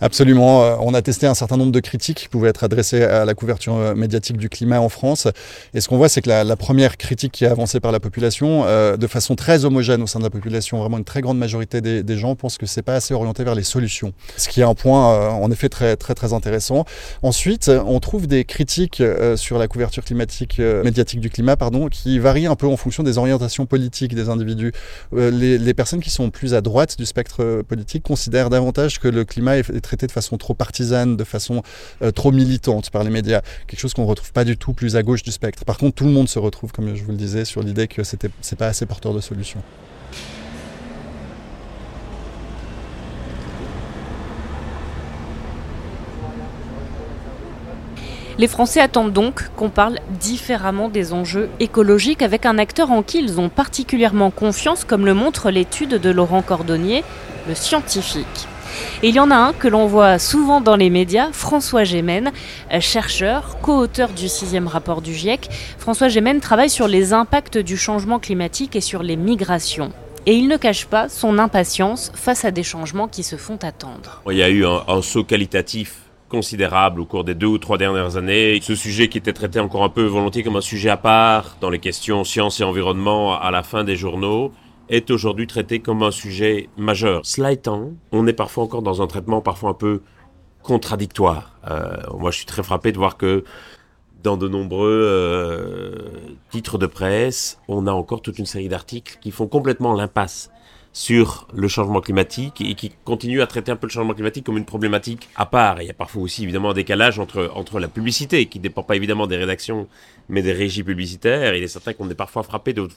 Absolument. 0.00 0.62
Euh, 0.62 0.76
On 0.80 0.94
a 0.94 1.02
testé 1.02 1.26
un 1.26 1.34
certain 1.34 1.56
nombre 1.56 1.72
de 1.72 1.80
critiques 1.80 2.18
qui 2.18 2.28
pouvaient 2.28 2.50
être 2.50 2.64
adressées 2.64 3.02
à 3.02 3.24
la 3.24 3.34
couverture 3.34 3.76
euh, 3.76 3.94
médiatique 3.94 4.36
du 4.36 4.48
climat 4.48 4.80
en 4.80 4.88
France. 4.88 5.26
Et 5.74 5.80
ce 5.80 5.88
qu'on 5.88 5.96
voit, 5.96 6.08
c'est 6.08 6.22
que 6.22 6.28
la, 6.28 6.56
première 6.56 6.96
critique 6.96 7.32
qui 7.32 7.44
est 7.44 7.48
avancée 7.48 7.80
par 7.80 7.92
la 7.92 8.00
population, 8.00 8.64
euh, 8.66 8.96
de 8.96 9.06
façon 9.06 9.34
très 9.34 9.64
homogène 9.64 10.02
au 10.02 10.06
sein 10.06 10.18
de 10.18 10.24
la 10.24 10.30
population, 10.30 10.78
vraiment 10.78 10.98
une 10.98 11.04
très 11.04 11.20
grande 11.20 11.38
majorité 11.38 11.80
des, 11.80 12.18
gens 12.18 12.34
pensent 12.34 12.58
que 12.58 12.66
c'est 12.66 12.82
pas 12.82 12.96
assez 12.96 13.14
orienté 13.14 13.44
vers 13.44 13.54
les 13.54 13.62
solutions. 13.62 14.12
Ce 14.36 14.48
qui 14.48 14.60
est 14.60 14.64
un 14.64 14.74
point, 14.74 15.30
en 15.30 15.50
effet, 15.52 15.68
très, 15.68 15.94
très, 15.96 16.14
très 16.14 16.32
intéressant. 16.32 16.84
Ensuite, 17.22 17.68
on 17.68 18.00
trouve 18.00 18.26
des 18.26 18.44
critiques 18.44 19.02
sur 19.36 19.58
la 19.58 19.68
couverture 19.68 20.04
climatique, 20.04 20.58
médiatique 20.58 21.20
du 21.20 21.30
climat, 21.30 21.56
pardon, 21.56 21.88
qui 21.88 22.18
varient 22.18 22.46
un 22.46 22.56
peu 22.56 22.66
en 22.66 22.76
fonction 22.76 23.04
des 23.04 23.18
orientations 23.18 23.66
politiques 23.66 24.14
des 24.16 24.28
individus. 24.28 24.72
Les, 25.12 25.58
les, 25.58 25.74
personnes 25.74 26.00
qui 26.00 26.10
sont 26.10 26.30
plus 26.30 26.54
à 26.54 26.60
droite 26.60 26.98
du 26.98 27.06
spectre 27.06 27.62
politique 27.62 28.02
considèrent 28.02 28.50
davantage 28.50 28.98
que 28.98 29.06
le 29.06 29.24
climat 29.24 29.58
est 29.58 29.87
traité 29.88 30.06
de 30.06 30.12
façon 30.12 30.36
trop 30.36 30.54
partisane, 30.54 31.16
de 31.16 31.24
façon 31.24 31.62
euh, 32.02 32.10
trop 32.10 32.30
militante 32.30 32.90
par 32.90 33.04
les 33.04 33.10
médias, 33.10 33.40
quelque 33.66 33.80
chose 33.80 33.94
qu'on 33.94 34.02
ne 34.02 34.08
retrouve 34.08 34.32
pas 34.32 34.44
du 34.44 34.56
tout 34.56 34.74
plus 34.74 34.96
à 34.96 35.02
gauche 35.02 35.22
du 35.22 35.32
spectre. 35.32 35.64
Par 35.64 35.78
contre, 35.78 35.94
tout 35.96 36.04
le 36.04 36.10
monde 36.10 36.28
se 36.28 36.38
retrouve, 36.38 36.72
comme 36.72 36.94
je 36.94 37.02
vous 37.02 37.10
le 37.10 37.16
disais, 37.16 37.44
sur 37.44 37.62
l'idée 37.62 37.88
que 37.88 38.04
c'était 38.04 38.30
c'est 38.40 38.56
pas 38.56 38.66
assez 38.66 38.86
porteur 38.86 39.14
de 39.14 39.20
solutions. 39.20 39.62
Les 48.38 48.46
Français 48.46 48.80
attendent 48.80 49.12
donc 49.12 49.50
qu'on 49.56 49.68
parle 49.68 49.98
différemment 50.20 50.88
des 50.88 51.12
enjeux 51.12 51.48
écologiques 51.58 52.22
avec 52.22 52.46
un 52.46 52.56
acteur 52.56 52.92
en 52.92 53.02
qui 53.02 53.18
ils 53.18 53.40
ont 53.40 53.48
particulièrement 53.48 54.30
confiance, 54.30 54.84
comme 54.84 55.06
le 55.06 55.14
montre 55.14 55.50
l'étude 55.50 55.94
de 55.94 56.10
Laurent 56.10 56.42
Cordonnier, 56.42 57.02
le 57.48 57.56
scientifique. 57.56 58.46
Il 59.02 59.14
y 59.14 59.20
en 59.20 59.30
a 59.30 59.36
un 59.36 59.52
que 59.52 59.68
l'on 59.68 59.86
voit 59.86 60.18
souvent 60.18 60.60
dans 60.60 60.76
les 60.76 60.90
médias, 60.90 61.30
François 61.32 61.84
Gémen, 61.84 62.32
euh, 62.72 62.80
chercheur, 62.80 63.58
co-auteur 63.62 64.10
du 64.10 64.28
sixième 64.28 64.66
rapport 64.66 65.02
du 65.02 65.14
GIEC. 65.14 65.48
François 65.78 66.08
Gémen 66.08 66.40
travaille 66.40 66.70
sur 66.70 66.88
les 66.88 67.12
impacts 67.12 67.58
du 67.58 67.76
changement 67.76 68.18
climatique 68.18 68.76
et 68.76 68.80
sur 68.80 69.02
les 69.02 69.16
migrations. 69.16 69.92
Et 70.26 70.34
il 70.34 70.48
ne 70.48 70.56
cache 70.56 70.86
pas 70.86 71.08
son 71.08 71.38
impatience 71.38 72.12
face 72.14 72.44
à 72.44 72.50
des 72.50 72.62
changements 72.62 73.08
qui 73.08 73.22
se 73.22 73.36
font 73.36 73.58
attendre. 73.62 74.22
Il 74.30 74.36
y 74.36 74.42
a 74.42 74.50
eu 74.50 74.66
un, 74.66 75.00
saut 75.00 75.24
qualitatif 75.24 76.00
considérable 76.28 77.00
au 77.00 77.06
cours 77.06 77.24
des 77.24 77.34
deux 77.34 77.46
ou 77.46 77.58
trois 77.58 77.78
dernières 77.78 78.16
années. 78.16 78.58
Ce 78.62 78.74
sujet 78.74 79.08
qui 79.08 79.16
était 79.16 79.32
traité 79.32 79.60
encore 79.60 79.84
un 79.84 79.88
peu 79.88 80.04
volontiers 80.04 80.42
comme 80.42 80.56
un 80.56 80.60
sujet 80.60 80.90
à 80.90 80.98
part 80.98 81.56
dans 81.60 81.70
les 81.70 81.78
questions 81.78 82.24
sciences 82.24 82.60
et 82.60 82.64
environnement 82.64 83.40
à 83.40 83.50
la 83.50 83.62
fin 83.62 83.84
des 83.84 83.96
journaux 83.96 84.52
est 84.88 85.10
aujourd'hui 85.10 85.46
traité 85.46 85.80
comme 85.80 86.02
un 86.02 86.10
sujet 86.10 86.68
majeur. 86.76 87.24
Cela 87.24 87.52
étant, 87.52 87.92
on 88.12 88.26
est 88.26 88.32
parfois 88.32 88.64
encore 88.64 88.82
dans 88.82 89.02
un 89.02 89.06
traitement 89.06 89.40
parfois 89.40 89.70
un 89.70 89.74
peu 89.74 90.02
contradictoire. 90.62 91.58
Euh, 91.70 91.96
moi, 92.18 92.30
je 92.30 92.38
suis 92.38 92.46
très 92.46 92.62
frappé 92.62 92.92
de 92.92 92.98
voir 92.98 93.16
que 93.16 93.44
dans 94.22 94.36
de 94.36 94.48
nombreux 94.48 95.00
euh, 95.04 96.08
titres 96.50 96.78
de 96.78 96.86
presse, 96.86 97.60
on 97.68 97.86
a 97.86 97.92
encore 97.92 98.20
toute 98.20 98.38
une 98.38 98.46
série 98.46 98.68
d'articles 98.68 99.18
qui 99.20 99.30
font 99.30 99.46
complètement 99.46 99.94
l'impasse 99.94 100.50
sur 100.92 101.46
le 101.54 101.68
changement 101.68 102.00
climatique 102.00 102.60
et 102.60 102.74
qui 102.74 102.90
continuent 103.04 103.40
à 103.40 103.46
traiter 103.46 103.70
un 103.70 103.76
peu 103.76 103.86
le 103.86 103.92
changement 103.92 104.14
climatique 104.14 104.44
comme 104.44 104.56
une 104.56 104.64
problématique 104.64 105.28
à 105.36 105.46
part. 105.46 105.80
il 105.80 105.86
y 105.86 105.90
a 105.90 105.94
parfois 105.94 106.22
aussi 106.22 106.42
évidemment 106.42 106.70
un 106.70 106.74
décalage 106.74 107.20
entre, 107.20 107.52
entre 107.54 107.78
la 107.78 107.88
publicité, 107.88 108.46
qui 108.46 108.58
ne 108.58 108.64
dépend 108.64 108.82
pas 108.82 108.96
évidemment 108.96 109.26
des 109.26 109.36
rédactions, 109.36 109.86
mais 110.28 110.42
des 110.42 110.52
régies 110.52 110.82
publicitaires. 110.82 111.54
Il 111.54 111.62
est 111.62 111.68
certain 111.68 111.92
qu'on 111.92 112.10
est 112.10 112.16
parfois 112.16 112.42
frappé 112.42 112.72
de 112.72 112.88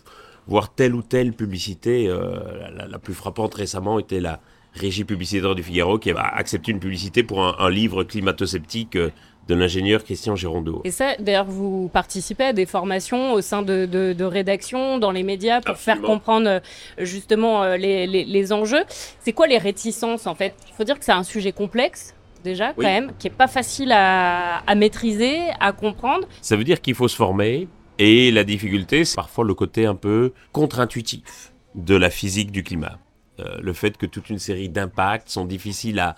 voir 0.48 0.74
telle 0.74 0.96
ou 0.96 1.02
telle 1.02 1.34
publicité. 1.34 2.08
Euh, 2.08 2.40
la, 2.88 3.00
plus 3.00 3.14
frappante 3.14 3.56
récemment 3.56 4.00
était 4.00 4.20
la 4.20 4.40
régie 4.74 5.04
publicitaire 5.04 5.56
du 5.56 5.64
Figaro 5.64 6.00
qui 6.00 6.12
a 6.12 6.20
accepté 6.20 6.72
une 6.72 6.80
publicité 6.80 7.24
pour 7.24 7.44
un, 7.44 7.70
livre 7.70 8.04
climato-sceptique 8.04 8.96
euh, 8.96 9.10
de 9.48 9.56
l'ingénieur 9.56 10.04
Christian 10.04 10.36
Girondeau. 10.36 10.82
Et 10.86 10.92
ça, 10.92 11.16
d'ailleurs, 11.20 11.46
vous 11.46 11.90
participez 11.92 12.46
à 12.46 12.54
des 12.54 12.66
formations 12.66 13.34
au 13.34 13.42
sein 13.42 13.64
de, 13.64 13.86
de, 13.86 14.24
rédactions, 14.24 14.98
dans 14.98 15.12
les 15.12 15.24
médias, 15.24 15.62
pour 15.62 15.78
faire 15.78 16.02
comprendre 16.02 16.48
euh, 16.48 16.60
justement 17.00 17.76
les, 17.76 18.08
les, 18.08 18.54
enjeux. 18.54 18.84
C'est 19.20 19.34
quoi 19.34 19.48
les 19.48 19.58
réticences, 19.58 20.28
en 20.28 20.36
fait? 20.36 20.54
Il 20.70 20.74
faut 20.76 20.84
dire 20.84 20.98
que 20.98 21.04
c'est 21.04 21.12
un 21.12 21.24
sujet 21.24 21.52
complexe, 21.52 22.14
déjà, 22.44 22.74
quand 22.74 22.84
même, 22.84 23.12
qui 23.18 23.28
n'est 23.28 23.36
pas 23.36 23.48
facile 23.48 23.92
à, 23.92 24.60
à 24.60 24.76
maîtriser, 24.76 25.40
à 25.60 25.74
comprendre. 25.74 26.28
Ça 26.42 26.56
veut 26.56 26.64
dire 26.64 26.80
qu'il 26.80 26.96
faut 26.96 27.08
se 27.08 27.16
former, 27.16 27.68
et 28.04 28.32
la 28.32 28.44
difficulté, 28.44 29.06
c'est 29.06 29.16
parfois 29.16 29.46
le 29.46 29.54
côté 29.54 29.86
un 29.86 29.94
peu 29.94 30.34
contre-intuitif 30.54 31.54
de 31.76 31.96
la 31.96 32.10
physique 32.10 32.52
du 32.52 32.64
climat. 32.64 32.98
Euh, 33.40 33.60
le 33.62 33.74
fait 33.74 33.96
que 33.96 34.08
toute 34.08 34.32
une 34.32 34.40
série 34.40 34.70
d'impacts 34.70 35.30
sont 35.30 35.46
difficiles 35.46 36.00
à, 36.00 36.16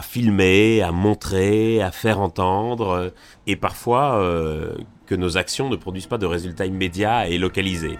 filmer, 0.00 0.80
à 0.80 0.92
montrer, 0.92 1.82
à 1.82 1.90
faire 1.90 2.18
entendre, 2.18 2.88
euh, 2.88 3.08
et 3.46 3.56
parfois 3.56 4.22
euh, 4.22 4.72
que 5.04 5.14
nos 5.14 5.36
actions 5.36 5.68
ne 5.68 5.76
produisent 5.76 6.06
pas 6.06 6.16
de 6.16 6.24
résultats 6.24 6.64
immédiats 6.64 7.28
et 7.28 7.36
localisés. 7.36 7.98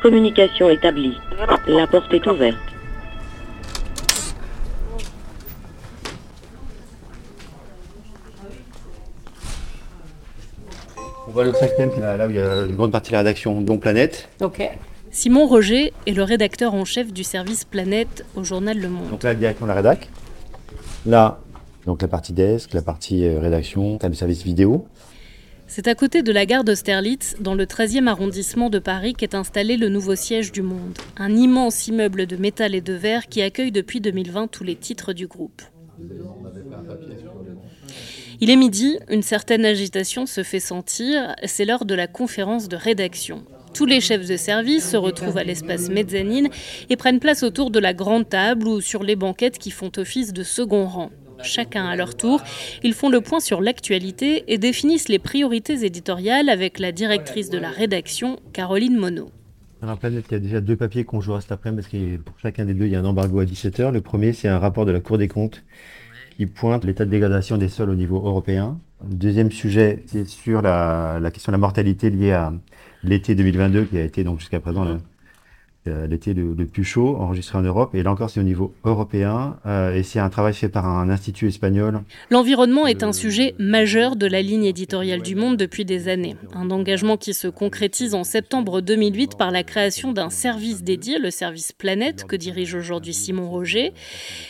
Communication 0.00 0.70
établie. 0.70 1.18
La 1.68 1.86
porte 1.86 2.10
est 2.14 2.26
ouverte. 2.26 2.69
On 11.30 11.32
voit 11.32 11.44
le 11.44 11.52
cinquième, 11.52 11.92
là, 12.00 12.16
là 12.16 12.26
où 12.26 12.30
il 12.30 12.36
y 12.36 12.40
a 12.40 12.62
une 12.62 12.74
grande 12.74 12.90
partie 12.90 13.10
de 13.10 13.12
la 13.12 13.18
rédaction, 13.18 13.60
dont 13.60 13.78
Planète. 13.78 14.28
Ok. 14.40 14.68
Simon 15.12 15.46
Roger 15.46 15.92
est 16.08 16.12
le 16.12 16.24
rédacteur 16.24 16.74
en 16.74 16.84
chef 16.84 17.12
du 17.12 17.22
service 17.22 17.64
Planète 17.64 18.24
au 18.34 18.42
journal 18.42 18.76
Le 18.76 18.88
Monde. 18.88 19.10
Donc 19.10 19.22
là, 19.22 19.32
directement 19.36 19.68
la 19.68 19.74
rédac. 19.74 20.08
Là, 21.06 21.38
donc 21.86 22.02
la 22.02 22.08
partie 22.08 22.32
desk, 22.32 22.72
la 22.72 22.82
partie 22.82 23.24
euh, 23.24 23.38
rédaction, 23.38 23.96
le 24.02 24.12
service 24.12 24.42
vidéo. 24.42 24.88
C'est 25.68 25.86
à 25.86 25.94
côté 25.94 26.24
de 26.24 26.32
la 26.32 26.46
gare 26.46 26.64
d'Austerlitz, 26.64 27.36
dans 27.38 27.54
le 27.54 27.64
13e 27.64 28.08
arrondissement 28.08 28.68
de 28.68 28.80
Paris, 28.80 29.14
qu'est 29.14 29.36
installé 29.36 29.76
le 29.76 29.88
nouveau 29.88 30.16
siège 30.16 30.50
du 30.50 30.62
Monde. 30.62 30.98
Un 31.16 31.36
immense 31.36 31.86
immeuble 31.86 32.26
de 32.26 32.34
métal 32.34 32.74
et 32.74 32.80
de 32.80 32.94
verre 32.94 33.28
qui 33.28 33.40
accueille 33.40 33.70
depuis 33.70 34.00
2020 34.00 34.48
tous 34.48 34.64
les 34.64 34.74
titres 34.74 35.12
du 35.12 35.28
groupe. 35.28 35.62
Il 38.42 38.48
est 38.48 38.56
midi, 38.56 38.98
une 39.10 39.20
certaine 39.20 39.66
agitation 39.66 40.24
se 40.24 40.42
fait 40.42 40.60
sentir, 40.60 41.36
c'est 41.44 41.66
l'heure 41.66 41.84
de 41.84 41.94
la 41.94 42.06
conférence 42.06 42.70
de 42.70 42.76
rédaction. 42.76 43.44
Tous 43.74 43.84
les 43.84 44.00
chefs 44.00 44.26
de 44.26 44.36
service 44.38 44.92
se 44.92 44.96
retrouvent 44.96 45.36
à 45.36 45.44
l'espace 45.44 45.90
mezzanine 45.90 46.48
et 46.88 46.96
prennent 46.96 47.20
place 47.20 47.42
autour 47.42 47.70
de 47.70 47.78
la 47.78 47.92
grande 47.92 48.30
table 48.30 48.66
ou 48.66 48.80
sur 48.80 49.02
les 49.02 49.14
banquettes 49.14 49.58
qui 49.58 49.70
font 49.70 49.92
office 49.98 50.32
de 50.32 50.42
second 50.42 50.86
rang. 50.86 51.10
Chacun 51.42 51.84
à 51.84 51.96
leur 51.96 52.16
tour, 52.16 52.42
ils 52.82 52.94
font 52.94 53.10
le 53.10 53.20
point 53.20 53.40
sur 53.40 53.60
l'actualité 53.60 54.44
et 54.48 54.56
définissent 54.56 55.10
les 55.10 55.18
priorités 55.18 55.84
éditoriales 55.84 56.48
avec 56.48 56.78
la 56.78 56.92
directrice 56.92 57.50
de 57.50 57.58
la 57.58 57.68
rédaction, 57.68 58.38
Caroline 58.54 58.96
Monod. 58.96 59.28
Alors, 59.82 59.98
Planète, 59.98 60.24
il 60.30 60.32
y 60.32 60.36
a 60.36 60.40
déjà 60.40 60.60
deux 60.62 60.76
papiers 60.76 61.04
qu'on 61.04 61.20
jouera 61.20 61.42
cet 61.42 61.52
après-midi 61.52 61.82
parce 61.82 61.92
que 61.92 62.16
pour 62.16 62.38
chacun 62.40 62.64
des 62.64 62.74
deux, 62.74 62.86
il 62.86 62.92
y 62.92 62.96
a 62.96 63.00
un 63.00 63.04
embargo 63.04 63.40
à 63.40 63.44
17h. 63.44 63.92
Le 63.92 64.00
premier, 64.00 64.32
c'est 64.32 64.48
un 64.48 64.58
rapport 64.58 64.86
de 64.86 64.92
la 64.92 65.00
Cour 65.00 65.18
des 65.18 65.28
comptes 65.28 65.62
qui 66.40 66.46
pointe 66.46 66.86
l'état 66.86 67.04
de 67.04 67.10
dégradation 67.10 67.58
des 67.58 67.68
sols 67.68 67.90
au 67.90 67.94
niveau 67.94 68.16
européen. 68.16 68.78
Deuxième 69.04 69.50
sujet, 69.50 70.02
c'est 70.06 70.26
sur 70.26 70.62
la, 70.62 71.20
question 71.30 71.52
de 71.52 71.56
la 71.56 71.58
mortalité 71.58 72.08
liée 72.08 72.32
à 72.32 72.50
l'été 73.04 73.34
2022, 73.34 73.84
qui 73.84 73.98
a 73.98 74.04
été 74.04 74.24
donc 74.24 74.38
jusqu'à 74.38 74.58
présent 74.58 74.86
euh, 75.88 76.06
l'été 76.06 76.34
le, 76.34 76.54
plus 76.66 76.84
chaud 76.84 77.16
enregistré 77.16 77.56
en 77.56 77.62
Europe. 77.62 77.94
Et 77.94 78.02
là 78.02 78.12
encore, 78.12 78.28
c'est 78.28 78.38
au 78.38 78.44
niveau 78.44 78.74
européen. 78.84 79.56
Euh, 79.64 79.94
et 79.94 80.02
c'est 80.02 80.18
un 80.18 80.28
travail 80.28 80.52
fait 80.52 80.68
par 80.68 80.86
un 80.86 81.08
institut 81.08 81.48
espagnol. 81.48 82.02
L'environnement 82.30 82.86
est 82.86 83.02
un 83.02 83.14
sujet 83.14 83.54
majeur 83.58 84.16
de 84.16 84.26
la 84.26 84.42
ligne 84.42 84.64
éditoriale 84.64 85.22
du 85.22 85.36
Monde 85.36 85.56
depuis 85.56 85.86
des 85.86 86.08
années. 86.08 86.36
Un 86.54 86.70
engagement 86.70 87.16
qui 87.16 87.32
se 87.32 87.48
concrétise 87.48 88.14
en 88.14 88.24
septembre 88.24 88.82
2008 88.82 89.38
par 89.38 89.50
la 89.50 89.62
création 89.62 90.12
d'un 90.12 90.28
service 90.28 90.82
dédié, 90.82 91.18
le 91.18 91.30
service 91.30 91.72
Planète, 91.72 92.26
que 92.26 92.36
dirige 92.36 92.74
aujourd'hui 92.74 93.14
Simon 93.14 93.48
Roger. 93.48 93.94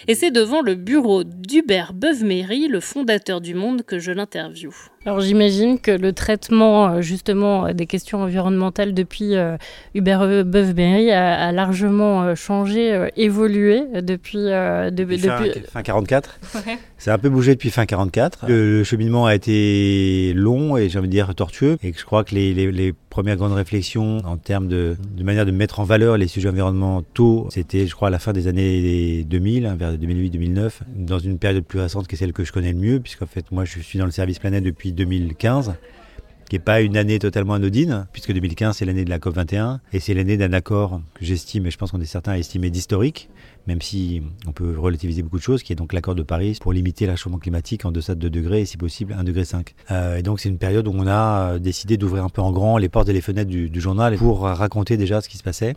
Et 0.09 0.17
c'est 0.17 0.33
devant 0.33 0.63
le 0.63 0.75
bureau 0.75 1.23
d'Hubert 1.23 1.93
Beuve-Méry, 1.95 2.67
le 2.67 2.81
fondateur 2.81 3.41
du 3.41 3.55
Monde, 3.55 3.83
que 3.83 4.01
je 4.01 4.11
l'interviewe. 4.11 4.91
Alors 5.07 5.21
j'imagine 5.21 5.79
que 5.79 5.91
le 5.91 6.13
traitement 6.13 6.89
euh, 6.89 7.01
justement 7.01 7.65
euh, 7.65 7.73
des 7.73 7.87
questions 7.87 8.23
environnementales 8.23 8.93
depuis 8.93 9.35
euh, 9.35 9.57
Hubert 9.95 10.45
Beuve-Berry 10.45 11.11
a, 11.21 11.53
largement 11.53 12.35
changé, 12.35 13.09
évolué 13.17 13.83
depuis, 14.01 14.45
depuis, 14.93 15.19
fin, 15.71 15.83
44. 15.83 16.41
Ça 16.99 17.13
a 17.13 17.15
un 17.15 17.19
peu 17.19 17.31
bougé 17.31 17.55
depuis 17.55 17.71
fin 17.71 17.87
44. 17.87 18.47
Le, 18.49 18.85
cheminement 18.85 19.27
a 19.27 19.35
été 19.35 20.33
long 20.35 20.77
et 20.77 20.89
j'ai 20.89 20.99
envie 20.99 21.09
de 21.09 21.13
dire 21.13 21.35
tortueux 21.35 21.77
et 21.83 21.93
je 21.97 22.05
crois 22.05 22.25
que 22.25 22.35
les, 22.35 22.53
les, 22.55 22.95
premières 23.11 23.37
grandes 23.37 23.55
réflexions 23.55 24.19
en 24.19 24.37
termes 24.37 24.69
de, 24.69 24.97
de, 25.17 25.25
manière 25.25 25.45
de 25.45 25.51
mettre 25.51 25.81
en 25.81 25.85
valeur 25.85 26.17
les 26.17 26.29
sujets 26.29 26.49
environnementaux, 26.49 27.49
c'était 27.51 27.89
je 27.89 27.95
crois 27.95 28.07
à 28.07 28.11
la 28.11 28.21
fin 28.21 28.33
des 28.33 28.47
années 28.47 29.25
2000, 29.25 29.67
hein, 29.67 29.75
vers 29.77 29.93
2008-2009, 29.95 30.71
dans 30.95 31.19
une 31.19 31.39
période 31.39 31.65
plus 31.65 31.81
récente 31.81 32.07
qui 32.07 32.15
est 32.15 32.19
celle 32.19 32.33
que 32.33 32.45
je 32.45 32.53
connais 32.53 32.73
le 32.73 32.79
mieux 32.79 33.01
puisqu'en 33.01 33.27
fait 33.27 33.51
moi 33.51 33.65
je 33.65 33.81
suis 33.81 33.99
dans 33.99 34.05
le 34.05 34.13
service 34.13 34.39
planète 34.39 34.63
depuis 34.63 34.93
2015, 34.93 35.75
qui 36.51 36.57
n'est 36.57 36.61
pas 36.61 36.81
une 36.81 36.97
année 36.97 37.21
totalement 37.21 37.55
anodine, 37.55 38.09
puisque 38.13 38.33
2015 38.33 38.77
c'est 38.77 38.85
l'année 38.85 39.05
de 39.05 39.11
la 39.11 39.21
COP21, 39.21 39.79
et 39.93 40.01
c'est 40.01 40.15
l'année 40.15 40.37
d'un 40.37 40.53
accord 40.53 41.01
que 41.15 41.25
j'estime, 41.25 41.65
et 41.67 41.71
je 41.71 41.79
pense 41.79 41.93
qu'on 41.93 42.01
est 42.01 42.05
certains 42.05 42.33
à 42.33 42.39
estimer 42.39 42.71
d'historique, 42.71 43.31
même 43.69 43.81
si 43.81 44.21
on 44.49 44.53
peut 44.53 44.77
relativiser 44.77 45.23
beaucoup 45.23 45.39
de 45.39 45.45
choses, 45.45 45.63
qui 45.63 45.73
est 45.73 45.77
donc 45.77 45.93
l'accord 45.93 46.17
de 46.17 46.25
Paris 46.25 46.59
pour 46.61 46.73
limiter 46.73 47.07
le 47.07 47.15
changement 47.15 47.39
climatique 47.39 47.85
en 47.85 47.93
deçà 47.93 48.17
de 48.17 48.29
2 48.29 48.31
degrés 48.31 48.63
et 48.63 48.67
si 48.67 48.77
possible 48.77 49.15
1 49.17 49.23
degré 49.23 49.45
5. 49.45 49.77
Euh, 49.93 50.17
et 50.17 50.23
donc 50.23 50.41
c'est 50.41 50.49
une 50.49 50.59
période 50.59 50.89
où 50.89 50.93
on 50.93 51.07
a 51.07 51.61
décidé 51.61 51.97
d'ouvrir 51.97 52.25
un 52.25 52.31
peu 52.31 52.43
en 52.43 52.51
grand 52.51 52.79
les 52.79 52.89
portes 52.89 53.09
et 53.09 53.13
les 53.13 53.21
fenêtres 53.21 53.51
du, 53.51 53.81
journal 53.81 54.17
pour 54.17 54.41
raconter 54.41 54.97
déjà 54.97 55.21
ce 55.21 55.29
qui 55.29 55.39
se 55.39 55.45
passait. 55.45 55.77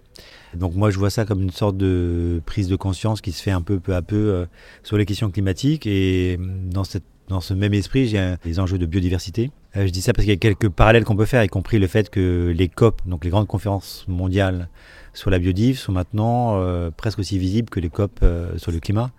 Donc 0.55 0.73
moi 0.73 0.89
je 0.89 0.97
vois 0.97 1.11
ça 1.11 1.23
comme 1.23 1.43
une 1.43 1.51
sorte 1.51 1.77
de 1.77 2.41
prise 2.47 2.67
de 2.67 2.75
conscience 2.75 3.21
qui 3.21 3.31
se 3.31 3.43
fait 3.43 3.51
un 3.51 3.61
peu 3.61 3.79
peu 3.79 3.93
à 3.93 4.01
peu 4.01 4.15
euh, 4.15 4.45
sur 4.81 4.97
les 4.97 5.05
questions 5.05 5.29
climatiques 5.29 5.85
et 5.85 6.39
dans 6.71 6.83
cette 6.83 7.03
dans 7.29 7.41
ce 7.41 7.53
même 7.53 7.73
esprit, 7.73 8.07
j'ai 8.07 8.35
les 8.43 8.59
enjeux 8.59 8.77
de 8.77 8.85
biodiversité. 8.85 9.49
Euh, 9.75 9.87
je 9.87 9.91
dis 9.91 10.01
ça 10.01 10.13
parce 10.13 10.23
qu'il 10.23 10.33
y 10.33 10.37
a 10.37 10.39
quelques 10.39 10.69
parallèles 10.69 11.03
qu'on 11.03 11.15
peut 11.15 11.25
faire, 11.25 11.43
y 11.43 11.47
compris 11.47 11.79
le 11.79 11.87
fait 11.87 12.09
que 12.09 12.53
les 12.55 12.69
COP, 12.69 13.01
donc 13.05 13.23
les 13.23 13.31
grandes 13.31 13.47
conférences 13.47 14.05
mondiales 14.07 14.69
sur 15.13 15.29
la 15.29 15.39
biodive, 15.39 15.77
sont 15.77 15.91
maintenant 15.91 16.59
euh, 16.59 16.91
presque 16.95 17.19
aussi 17.19 17.37
visibles 17.39 17.69
que 17.69 17.79
les 17.79 17.89
COP 17.89 18.19
euh, 18.21 18.57
sur 18.57 18.71
le 18.71 18.79
climat. 18.79 19.11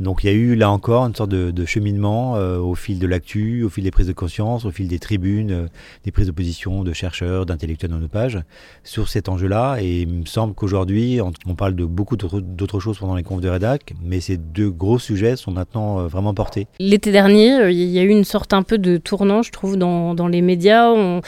Donc 0.00 0.24
il 0.24 0.28
y 0.28 0.30
a 0.30 0.32
eu 0.32 0.54
là 0.54 0.70
encore 0.70 1.04
une 1.04 1.14
sorte 1.14 1.30
de, 1.30 1.64
cheminement 1.66 2.36
euh, 2.36 2.58
au 2.58 2.74
fil 2.74 2.98
de 2.98 3.06
l'actu, 3.06 3.62
au 3.62 3.68
fil 3.68 3.84
des 3.84 3.90
prises 3.90 4.06
de 4.06 4.14
conscience, 4.14 4.64
au 4.64 4.70
fil 4.70 4.88
des 4.88 4.98
tribunes, 4.98 5.50
euh, 5.52 5.66
des 6.04 6.10
prises 6.10 6.26
de 6.26 6.32
position 6.32 6.82
de 6.82 6.92
chercheurs, 6.94 7.44
d'intellectuels 7.44 7.90
dans 7.90 7.98
nos 7.98 8.08
pages 8.08 8.40
sur 8.82 9.10
cet 9.10 9.28
enjeu-là. 9.28 9.76
Et 9.80 10.00
il 10.00 10.08
me 10.08 10.24
semble 10.24 10.54
qu'aujourd'hui, 10.54 11.20
on, 11.20 11.54
parle 11.54 11.74
de 11.74 11.84
beaucoup 11.84 12.16
d'autres 12.16 12.80
choses 12.80 12.98
pendant 12.98 13.14
les 13.14 13.22
confs 13.22 13.42
de 13.42 13.48
rédac, 13.50 13.92
mais 14.02 14.20
ces 14.20 14.38
deux 14.38 14.70
gros 14.70 14.98
sujets 14.98 15.36
sont 15.36 15.50
maintenant 15.50 16.00
euh, 16.00 16.06
vraiment 16.06 16.32
portés. 16.32 16.66
L'été 16.78 17.12
dernier, 17.12 17.70
il 17.70 17.90
y 17.90 17.98
a 17.98 18.02
eu 18.02 18.08
une 18.08 18.24
sorte 18.24 18.54
un 18.54 18.62
peu 18.62 18.78
de 18.78 18.96
tournant, 18.96 19.42
je 19.42 19.52
trouve, 19.52 19.76
dans, 19.76 20.28
les 20.28 20.40
médias. 20.40 20.88
On, 20.90 21.20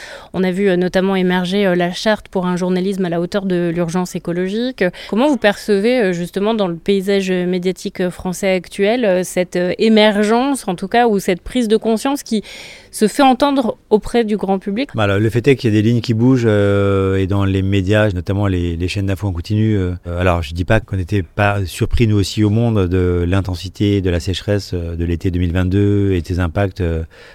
a 0.43 0.51
vu 0.51 0.75
notamment 0.77 1.15
émerger 1.15 1.75
la 1.75 1.91
charte 1.91 2.27
pour 2.27 2.47
un 2.47 2.55
journalisme 2.55 3.05
à 3.05 3.09
la 3.09 3.21
hauteur 3.21 3.45
de 3.45 3.71
l'urgence 3.73 4.15
écologique. 4.15 4.83
Comment 5.09 5.27
vous 5.27 5.37
percevez 5.37 6.13
justement 6.13 6.53
dans 6.55 6.67
le 6.67 6.75
paysage 6.75 7.31
médiatique 7.31 8.09
français 8.09 8.62
euh, 8.79 9.21
cette 9.23 9.55
euh, 9.55 9.73
émergence, 9.77 10.67
en 10.67 10.75
tout 10.75 10.87
cas, 10.87 11.07
ou 11.07 11.19
cette 11.19 11.41
prise 11.41 11.67
de 11.67 11.77
conscience 11.77 12.23
qui 12.23 12.43
se 12.91 13.07
fait 13.07 13.23
entendre 13.23 13.77
auprès 13.89 14.23
du 14.23 14.37
grand 14.37 14.59
public? 14.59 14.89
Bah, 14.95 15.17
Le 15.19 15.29
fait 15.29 15.47
est 15.47 15.55
qu'il 15.55 15.73
y 15.73 15.77
a 15.77 15.81
des 15.81 15.87
lignes 15.87 16.01
qui 16.01 16.13
bougent 16.13 16.45
euh, 16.45 17.15
et 17.17 17.27
dans 17.27 17.45
les 17.45 17.61
médias, 17.61 18.09
notamment 18.11 18.47
les, 18.47 18.87
chaînes 18.87 19.07
d'infos 19.07 19.27
en 19.27 19.31
continu. 19.31 19.79
Alors, 20.05 20.43
je 20.43 20.53
dis 20.53 20.65
pas 20.65 20.79
qu'on 20.79 20.97
n'était 20.97 21.23
pas 21.23 21.65
surpris, 21.65 22.05
nous 22.05 22.17
aussi, 22.17 22.43
au 22.43 22.49
monde, 22.49 22.87
de 22.87 23.25
l'intensité 23.27 24.01
de 24.01 24.09
la 24.09 24.19
sécheresse 24.19 24.73
de 24.73 25.05
l'été 25.05 25.31
2022 25.31 26.11
et 26.11 26.21
ses 26.23 26.39
impacts 26.39 26.83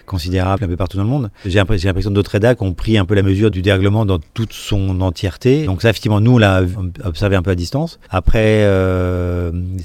considérables 0.06 0.62
un 0.62 0.68
peu 0.68 0.76
partout 0.76 0.98
dans 0.98 1.02
le 1.02 1.08
monde. 1.08 1.30
J'ai 1.44 1.58
l'impression 1.58 1.92
que 1.92 2.08
d'autres 2.10 2.30
rédacs 2.30 2.62
ont 2.62 2.74
pris 2.74 2.98
un 2.98 3.06
peu 3.06 3.14
la 3.14 3.22
mesure 3.22 3.50
du 3.50 3.62
dérèglement 3.62 4.04
dans 4.04 4.18
toute 4.34 4.52
son 4.52 5.00
entièreté. 5.00 5.64
Donc 5.64 5.82
ça, 5.82 5.90
effectivement, 5.90 6.20
nous, 6.20 6.34
on 6.34 6.38
l'a 6.38 6.62
observé 7.04 7.34
un 7.34 7.42
peu 7.42 7.50
à 7.50 7.56
distance. 7.56 7.98
Après, 8.10 8.60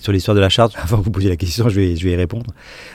sur 0.01 0.11
l'histoire 0.11 0.35
de 0.35 0.41
la 0.41 0.49
charte, 0.49 0.73
avant 0.83 0.97
que 0.97 1.03
vous 1.03 1.11
posiez 1.11 1.29
la 1.33 1.37
question, 1.37 1.67
je 1.67 1.79
vais, 1.79 1.93
y 1.93 2.15
répondre. 2.15 2.51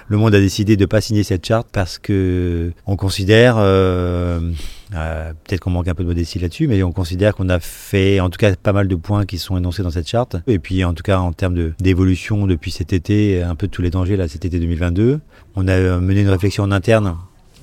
Le 0.07 0.17
monde 0.17 0.33
a 0.33 0.41
décidé 0.41 0.77
de 0.77 0.83
ne 0.83 0.87
pas 0.87 1.01
signer 1.01 1.25
cette 1.25 1.45
charte 1.45 1.67
parce 1.73 1.99
que 1.99 2.73
on 2.87 2.95
considère, 2.95 3.57
euh, 3.59 4.53
euh, 4.95 5.33
peut-être 5.45 5.61
qu'on 5.61 5.71
manque 5.71 5.89
un 5.89 5.95
peu 5.95 6.05
de 6.05 6.09
modestie 6.09 6.39
là-dessus, 6.39 6.69
mais 6.69 6.81
on 6.85 6.93
considère 6.93 7.35
qu'on 7.35 7.49
a 7.49 7.59
fait 7.59 8.21
en 8.21 8.31
tout 8.31 8.39
cas 8.39 8.55
pas 8.55 8.73
mal 8.73 8.87
de 8.87 8.95
points 8.95 9.27
qui 9.27 9.39
sont 9.39 9.57
énoncés 9.57 9.83
dans 9.83 9.91
cette 9.91 10.09
charte. 10.09 10.37
Et 10.47 10.61
puis 10.61 10.85
en 10.85 10.95
tout 10.95 11.03
cas 11.03 11.19
en 11.19 11.33
termes 11.33 11.73
d'évolution 11.81 12.47
depuis 12.47 12.71
cet 12.71 12.93
été, 12.93 13.43
un 13.43 13.57
peu 13.57 13.67
de 13.67 13.73
tous 13.73 13.83
les 13.83 13.91
dangers 13.91 14.17
là, 14.17 14.29
cet 14.29 14.45
été 14.45 14.61
2022, 14.61 15.19
on 15.57 15.67
a 15.67 15.99
mené 15.99 16.21
une 16.21 16.31
réflexion 16.31 16.63
en 16.63 16.71
interne 16.71 17.17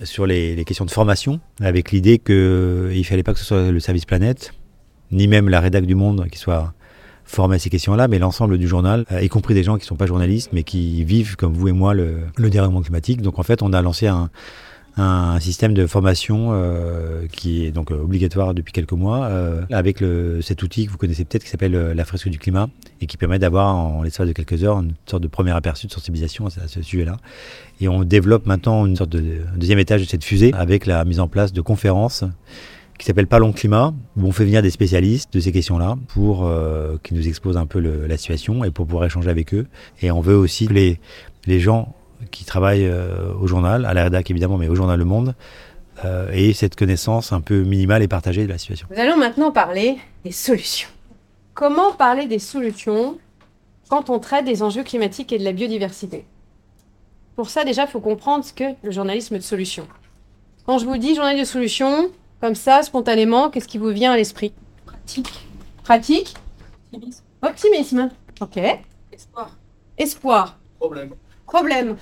sur 0.04 0.26
les, 0.26 0.62
questions 0.66 0.84
de 0.84 0.92
formation, 0.92 1.40
avec 1.62 1.94
l'idée 1.94 2.20
qu'il 2.20 2.36
ne 2.36 3.04
fallait 3.04 3.24
pas 3.24 3.32
que 3.32 3.40
ce 3.40 3.46
soit 3.46 3.72
le 3.72 3.80
service 3.80 4.04
planète, 4.04 4.52
ni 5.12 5.30
même 5.30 5.48
la 5.48 5.62
rédac 5.62 5.86
du 5.86 5.96
Monde 5.96 6.28
qui 6.30 6.38
soit 6.38 6.74
formé 7.26 7.56
à 7.56 7.60
ces 7.60 7.70
questions-là, 7.70 8.08
mais 8.08 8.20
l'ensemble 8.20 8.58
du 8.58 8.68
journal, 8.68 9.06
euh, 9.12 9.22
y 9.22 9.30
compris 9.30 9.54
des 9.54 9.64
gens 9.64 9.76
qui 9.76 9.84
ne 9.84 9.88
sont 9.88 9.96
pas 9.96 10.06
journalistes, 10.06 10.50
mais 10.54 10.64
qui 10.64 11.04
vivent 11.04 11.36
comme 11.36 11.54
vous 11.54 11.68
et 11.68 11.72
moi 11.72 11.94
le, 11.94 12.20
le 12.38 12.50
dérèglement 12.50 12.82
climatique. 12.82 13.22
Donc 13.22 13.40
en 13.40 13.44
fait, 13.44 13.62
on 13.62 13.74
a 13.74 13.82
lancé 13.82 14.08
un, 14.08 14.30
système 15.42 15.74
de 15.74 15.88
formation 15.88 16.52
euh, 16.52 17.28
qui 17.30 17.66
est 17.66 17.72
donc 17.72 17.92
euh, 17.92 17.96
obligatoire 17.96 18.54
depuis 18.54 18.72
quelques 18.72 18.94
mois, 18.94 19.30
avec 19.70 20.02
cet 20.42 20.64
outil 20.64 20.86
que 20.86 20.92
vous 20.92 20.98
connaissez 20.98 21.26
peut-être 21.26 21.44
qui 21.44 21.50
s'appelle 21.50 21.74
la 21.74 22.06
fresque 22.06 22.30
du 22.30 22.40
climat 22.40 22.70
et 23.02 23.06
qui 23.06 23.18
permet 23.18 23.38
d'avoir 23.38 23.76
en 23.76 24.04
l'espace 24.04 24.26
de 24.26 24.32
quelques 24.32 24.64
heures 24.64 24.78
une 24.78 24.94
sorte 25.06 25.22
de 25.22 25.28
premier 25.28 25.52
aperçu 25.52 25.88
de 25.88 25.92
sensibilisation 25.92 26.46
à 26.48 26.68
ce 26.68 26.82
sujet-là. 26.82 27.18
Et 27.82 27.90
on 27.90 28.04
développe 28.04 28.46
maintenant 28.46 28.86
une 28.86 28.96
sorte 28.96 29.10
de 29.10 29.42
deuxième 29.58 29.80
étage 29.80 30.02
de 30.02 30.08
cette 30.08 30.24
fusée 30.24 30.54
avec 30.54 30.86
la 30.86 31.04
mise 31.04 31.20
en 31.20 31.28
place 31.28 31.52
de 31.52 31.60
conférences 31.60 32.24
qui 32.98 33.06
s'appelle 33.06 33.28
Parlons 33.28 33.52
Climat, 33.52 33.94
où 34.18 34.26
on 34.26 34.32
fait 34.32 34.46
venir 34.46 34.62
des 34.62 34.70
spécialistes 34.70 35.34
de 35.34 35.40
ces 35.40 35.52
questions-là 35.52 35.98
pour 36.08 36.46
euh, 36.46 36.98
qui 37.04 37.14
nous 37.14 37.28
exposent 37.28 37.58
un 37.58 37.66
peu 37.66 37.80
la 37.80 38.18
situation 38.18 38.64
et 38.64 38.72
pour 38.72 38.86
pouvoir 38.86 39.06
échanger 39.06 39.30
avec 39.30 39.54
eux. 39.54 39.68
Et 40.02 40.12
on 40.12 40.22
veut 40.22 40.36
aussi 40.36 40.68
que 40.68 40.74
les, 40.74 41.00
les 41.46 41.60
gens 41.60 41.94
qui 42.32 42.46
travaillent 42.46 42.88
euh, 42.88 43.34
au 43.40 43.48
journal, 43.48 43.86
à 43.86 43.94
la 43.94 44.06
rédac 44.06 44.30
évidemment, 44.32 44.58
mais 44.58 44.70
au 44.70 44.76
journal 44.76 44.98
Le 44.98 45.06
Monde, 45.06 45.36
euh, 46.04 46.30
et 46.34 46.54
cette 46.54 46.76
connaissance 46.76 47.32
un 47.32 47.42
peu 47.42 47.64
minimale 47.64 48.04
et 48.04 48.08
partagée 48.08 48.44
de 48.44 48.50
la 48.50 48.58
situation. 48.58 48.88
Nous 48.92 49.00
allons 49.00 49.18
maintenant 49.18 49.52
parler 49.52 49.98
des 50.24 50.32
solutions. 50.32 50.90
Comment 51.54 51.94
parler 51.94 52.28
des 52.28 52.40
solutions 52.40 53.18
quand 53.90 54.10
on 54.10 54.20
traite 54.20 54.46
des 54.46 54.64
enjeux 54.64 54.84
climatiques 54.84 55.32
et 55.32 55.40
de 55.40 55.44
la 55.44 55.54
biodiversité? 55.54 56.26
Pour 57.36 57.50
ça, 57.50 57.64
déjà, 57.64 57.84
il 57.84 57.90
faut 57.90 58.00
comprendre 58.00 58.44
ce 58.44 58.54
que 58.54 58.64
le 58.82 58.92
journalisme 58.92 59.38
de 59.38 59.44
solution. 59.44 59.88
Quand 60.66 60.80
je 60.80 60.86
vous 60.86 60.98
dis 60.98 61.16
journalisme 61.16 61.42
de 61.42 61.48
solution, 61.48 62.10
comme 62.42 62.56
ça, 62.56 62.84
spontanément, 62.84 63.50
qu'est-ce 63.50 63.68
qui 63.68 63.78
vous 63.78 63.90
vient 63.90 64.12
à 64.12 64.18
l'esprit? 64.18 64.54
Pratique. 64.86 65.48
Pratique? 65.84 66.34
Optimisme. 66.94 67.24
Optimisme. 67.42 68.10
Ok. 68.42 68.58
Espoir. 69.12 69.52
Espoir. 69.98 70.58
Problème. 70.80 71.12
Problème. 71.46 71.98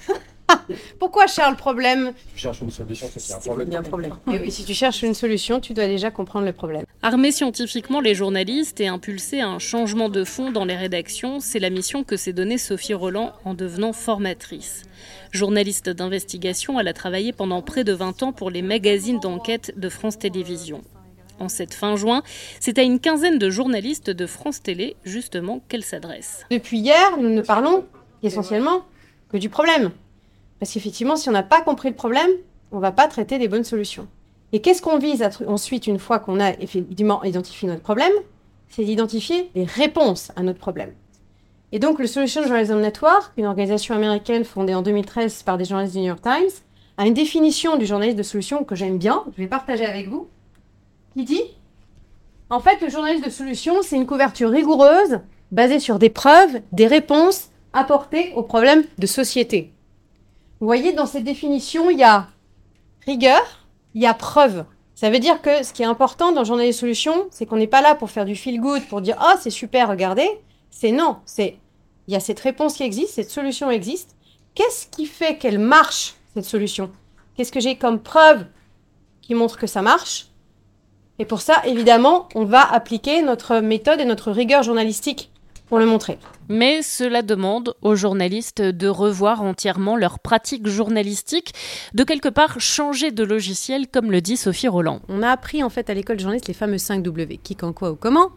Pourquoi 1.00 1.28
Charles 1.28 1.56
problème? 1.56 2.14
Tu 2.34 2.40
cherches 2.40 2.62
une 2.62 2.72
solution, 2.72 3.08
c'est 3.12 3.20
qu'il 3.20 3.30
y 3.30 3.34
a 3.34 3.38
un 3.38 3.40
problème. 3.40 3.68
Il 3.68 3.74
y 3.74 3.76
a 3.76 3.80
un 3.80 3.84
problème. 3.84 4.14
Et 4.32 4.40
oui, 4.40 4.52
si 4.52 4.66
tu 4.66 4.74
cherches 4.74 5.04
une 5.04 5.14
solution, 5.14 5.60
tu 5.60 5.74
dois 5.74 5.88
déjà 5.88 6.12
comprendre 6.12 6.46
le 6.46 6.54
problème. 6.54 6.86
Armer 7.06 7.34
scientifiquement 7.34 8.00
les 8.00 8.16
journalistes 8.16 8.80
et 8.80 8.88
impulser 8.88 9.42
un 9.42 9.60
changement 9.60 10.08
de 10.08 10.24
fond 10.24 10.52
dans 10.52 10.64
les 10.64 10.78
rédactions, 10.78 11.42
c'est 11.42 11.60
la 11.60 11.70
mission 11.70 12.06
que 12.06 12.16
s'est 12.16 12.32
donnée 12.32 12.58
Sophie 12.58 12.94
Roland 12.94 13.34
en 13.44 13.54
devenant 13.54 13.92
formatrice. 13.92 14.84
Journaliste 15.32 15.90
d'investigation, 15.90 16.80
elle 16.80 16.88
a 16.88 16.94
travaillé 16.94 17.34
pendant 17.34 17.62
près 17.62 17.84
de 17.84 17.92
20 17.92 18.24
ans 18.24 18.32
pour 18.32 18.50
les 18.50 18.62
magazines 18.62 19.20
d'enquête 19.20 19.74
de 19.78 19.90
France 19.90 20.18
Télévisions. 20.18 20.82
En 21.42 21.50
cette 21.50 21.74
fin 21.74 21.98
juin, 21.98 22.24
c'est 22.62 22.78
à 22.78 22.84
une 22.84 23.02
quinzaine 23.02 23.38
de 23.38 23.50
journalistes 23.50 24.10
de 24.10 24.26
France 24.26 24.64
Télé, 24.64 24.96
justement, 25.04 25.62
qu'elle 25.68 25.84
s'adresse. 25.84 26.46
Depuis 26.52 26.80
hier, 26.80 27.18
nous 27.20 27.28
ne 27.28 27.42
parlons 27.42 27.84
essentiellement 28.24 28.86
du 29.34 29.50
problème. 29.50 29.92
Parce 30.62 30.72
qu'effectivement, 30.72 31.18
si 31.18 31.28
on 31.28 31.34
n'a 31.34 31.44
pas 31.44 31.60
compris 31.60 31.90
le 31.90 31.96
problème, 31.96 32.32
on 32.72 32.78
ne 32.78 32.82
va 32.82 32.94
pas 32.94 33.10
traiter 33.10 33.40
des 33.40 33.50
bonnes 33.50 33.66
solutions. 33.66 34.08
Et 34.54 34.62
qu'est-ce 34.62 34.84
qu'on 34.84 35.00
vise 35.00 35.28
ensuite, 35.48 35.88
une 35.88 35.98
fois 35.98 36.20
qu'on 36.20 36.40
a 36.40 36.52
effectivement 36.52 37.24
identifié 37.24 37.68
notre 37.68 37.82
problème 37.82 38.12
C'est 38.70 38.86
d'identifier 38.86 39.50
les 39.56 39.64
réponses 39.64 40.32
à 40.36 40.44
notre 40.44 40.60
problème. 40.60 40.94
Et 41.72 41.80
donc, 41.80 41.98
le 41.98 42.06
Solution 42.06 42.44
Journalism 42.44 42.80
Network, 42.80 43.34
une 43.36 43.48
organisation 43.48 43.96
américaine 43.96 44.46
fondée 44.46 44.76
en 44.76 44.84
2013 44.84 45.42
par 45.42 45.58
des 45.58 45.66
journalistes 45.66 45.96
du 45.96 46.02
New 46.02 46.08
York 46.08 46.22
Times, 46.22 46.52
a 46.98 47.08
une 47.08 47.16
définition 47.16 47.78
du 47.78 47.88
journaliste 47.88 48.20
de 48.20 48.24
solution 48.24 48.64
que 48.64 48.76
j'aime 48.76 49.00
bien, 49.00 49.24
je 49.36 49.42
vais 49.42 49.48
partager 49.48 49.88
avec 49.88 50.08
vous, 50.08 50.28
qui 51.16 51.24
dit 51.24 51.42
En 52.52 52.60
fait, 52.60 52.80
le 52.80 52.90
journaliste 52.90 53.26
de 53.26 53.32
solution, 53.32 53.82
c'est 53.82 53.96
une 53.96 54.06
couverture 54.06 54.52
rigoureuse, 54.52 55.20
basée 55.52 55.80
sur 55.80 55.98
des 55.98 56.10
preuves, 56.10 56.62
des 56.72 56.86
réponses 56.86 57.50
apporter 57.74 58.32
aux 58.36 58.44
problèmes 58.44 58.84
de 59.00 59.08
société. 59.08 59.74
Vous 60.60 60.68
voyez, 60.68 60.94
dans 60.94 61.08
cette 61.08 61.24
définition, 61.24 61.90
il 61.90 61.98
y 61.98 62.04
a 62.04 62.28
rigueur, 63.04 63.63
il 63.94 64.02
y 64.02 64.06
a 64.06 64.14
preuve. 64.14 64.66
Ça 64.96 65.10
veut 65.10 65.20
dire 65.20 65.42
que 65.42 65.64
ce 65.64 65.74
qui 65.74 65.82
est 65.82 65.88
important 65.88 66.32
dans 66.32 66.44
Journal 66.44 66.66
des 66.66 66.72
solutions, 66.72 67.28
c'est 67.32 67.46
qu'on 67.46 67.58
n'est 67.58 67.68
pas 67.68 67.82
là 67.82 67.96
pour 67.96 68.10
faire 68.10 68.26
du 68.26 68.36
feel 68.36 68.60
good, 68.60 68.84
pour 68.88 69.02
dire 69.02 69.18
oh 69.22 69.36
c'est 69.40 69.50
super, 69.50 69.90
regardez. 69.90 70.30
C'est 70.70 70.92
non, 70.92 71.18
c'est 71.26 71.58
il 72.08 72.14
y 72.14 72.18
a 72.18 72.20
cette 72.20 72.40
réponse 72.40 72.76
qui 72.76 72.84
existe, 72.84 73.14
cette 73.14 73.30
solution 73.30 73.72
existe. 73.72 74.16
Qu'est-ce 74.56 74.88
qui 74.88 75.06
fait 75.06 75.38
qu'elle 75.38 75.60
marche 75.60 76.16
cette 76.34 76.46
solution? 76.46 76.92
Qu'est-ce 77.36 77.52
que 77.52 77.60
j'ai 77.60 77.76
comme 77.76 78.00
preuve 78.00 78.46
qui 79.22 79.36
montre 79.36 79.58
que 79.58 79.68
ça 79.68 79.82
marche? 79.82 80.28
Et 81.20 81.26
pour 81.26 81.42
ça, 81.42 81.62
évidemment, 81.66 82.28
on 82.36 82.44
va 82.44 82.62
appliquer 82.62 83.22
notre 83.22 83.60
méthode 83.60 84.00
et 84.00 84.06
notre 84.06 84.32
rigueur 84.32 84.64
journalistique 84.64 85.32
pour 85.68 85.80
le 85.80 85.86
montrer. 85.86 86.18
Mais 86.50 86.82
cela 86.82 87.22
demande 87.22 87.76
aux 87.82 87.96
journalistes 87.96 88.62
de 88.62 88.88
revoir 88.88 89.42
entièrement 89.42 89.96
leur 89.96 90.20
pratique 90.20 90.68
journalistique, 90.68 91.54
de 91.94 92.04
quelque 92.04 92.30
part 92.30 92.60
changer 92.60 93.12
de 93.12 93.24
logiciel, 93.24 93.88
comme 93.88 94.12
le 94.12 94.22
dit 94.22 94.38
Sophie 94.38 94.68
Roland. 94.68 95.02
On 95.08 95.24
a 95.24 95.30
appris 95.30 95.64
en 95.64 95.70
fait 95.70 95.90
à 95.90 95.94
l'école 95.94 96.20
journaliste 96.20 96.48
les 96.48 96.54
fameux 96.54 96.78
5 96.78 97.02
W, 97.04 97.40
qui, 97.44 97.56
quand, 97.56 97.74
quoi 97.74 97.92
ou 97.92 97.96
comment. 97.96 98.32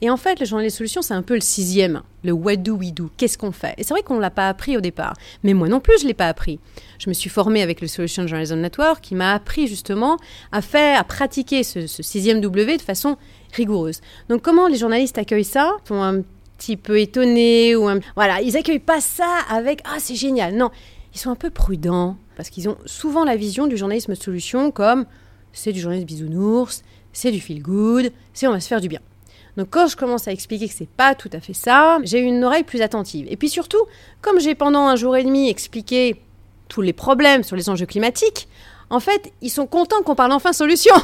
Et 0.00 0.10
en 0.10 0.16
fait, 0.16 0.38
le 0.38 0.46
journal 0.46 0.64
des 0.64 0.70
solutions, 0.70 1.02
c'est 1.02 1.14
un 1.14 1.22
peu 1.22 1.34
le 1.34 1.40
sixième, 1.40 2.02
le 2.22 2.30
what 2.30 2.56
do 2.56 2.74
we 2.74 2.92
do, 2.92 3.10
qu'est-ce 3.16 3.36
qu'on 3.36 3.50
fait? 3.50 3.74
Et 3.78 3.82
c'est 3.82 3.92
vrai 3.92 4.02
qu'on 4.02 4.14
ne 4.14 4.20
l'a 4.20 4.30
pas 4.30 4.48
appris 4.48 4.76
au 4.76 4.80
départ, 4.80 5.14
mais 5.42 5.54
moi 5.54 5.68
non 5.68 5.80
plus, 5.80 5.98
je 5.98 6.04
ne 6.04 6.08
l'ai 6.08 6.14
pas 6.14 6.28
appris. 6.28 6.60
Je 7.00 7.08
me 7.08 7.14
suis 7.14 7.28
formée 7.28 7.62
avec 7.62 7.80
le 7.80 7.88
Solution 7.88 8.24
Journalism 8.26 8.60
Network, 8.60 9.00
qui 9.00 9.16
m'a 9.16 9.34
appris 9.34 9.66
justement 9.66 10.16
à 10.52 10.62
faire, 10.62 11.00
à 11.00 11.04
pratiquer 11.04 11.64
ce, 11.64 11.86
sixième 11.88 12.40
W 12.40 12.76
de 12.76 12.82
façon 12.82 13.16
rigoureuse. 13.52 14.00
Donc 14.28 14.42
comment 14.42 14.68
les 14.68 14.76
journalistes 14.76 15.18
accueillent 15.18 15.42
ça? 15.42 15.72
Petit 16.58 16.76
peu 16.76 17.00
étonnés 17.00 17.76
ou 17.76 17.88
voilà, 18.14 18.42
ils 18.42 18.56
accueillent 18.56 18.78
pas 18.78 19.00
ça 19.00 19.38
avec 19.48 19.80
ah 19.84 19.96
c'est 19.98 20.16
génial. 20.16 20.54
Non, 20.54 20.70
ils 21.14 21.18
sont 21.18 21.30
un 21.30 21.36
peu 21.36 21.50
prudents 21.50 22.16
parce 22.36 22.50
qu'ils 22.50 22.68
ont 22.68 22.76
souvent 22.84 23.24
la 23.24 23.36
vision 23.36 23.66
du 23.66 23.76
journalisme 23.76 24.14
solution 24.14 24.70
comme 24.70 25.06
c'est 25.52 25.72
du 25.72 25.80
journalisme 25.80 26.06
bisounours, 26.06 26.82
c'est 27.12 27.30
du 27.30 27.40
feel 27.40 27.62
good, 27.62 28.12
c'est 28.32 28.46
on 28.46 28.52
va 28.52 28.60
se 28.60 28.68
faire 28.68 28.80
du 28.80 28.88
bien. 28.88 29.00
Donc 29.56 29.68
quand 29.70 29.88
je 29.88 29.96
commence 29.96 30.28
à 30.28 30.32
expliquer 30.32 30.68
que 30.68 30.74
c'est 30.74 30.88
pas 30.88 31.14
tout 31.14 31.30
à 31.32 31.40
fait 31.40 31.54
ça, 31.54 31.98
j'ai 32.04 32.20
une 32.20 32.44
oreille 32.44 32.62
plus 32.62 32.80
attentive. 32.80 33.26
Et 33.30 33.36
puis 33.36 33.48
surtout, 33.48 33.84
comme 34.20 34.38
j'ai 34.38 34.54
pendant 34.54 34.86
un 34.86 34.96
jour 34.96 35.16
et 35.16 35.24
demi 35.24 35.48
expliqué 35.48 36.22
tous 36.68 36.82
les 36.82 36.92
problèmes 36.92 37.42
sur 37.42 37.56
les 37.56 37.68
enjeux 37.68 37.86
climatiques, 37.86 38.46
En 38.90 39.00
fait, 39.00 39.32
ils 39.42 39.50
sont 39.50 39.66
contents 39.66 40.02
qu'on 40.02 40.14
parle 40.14 40.32
enfin 40.32 40.52
solution. 40.52 40.94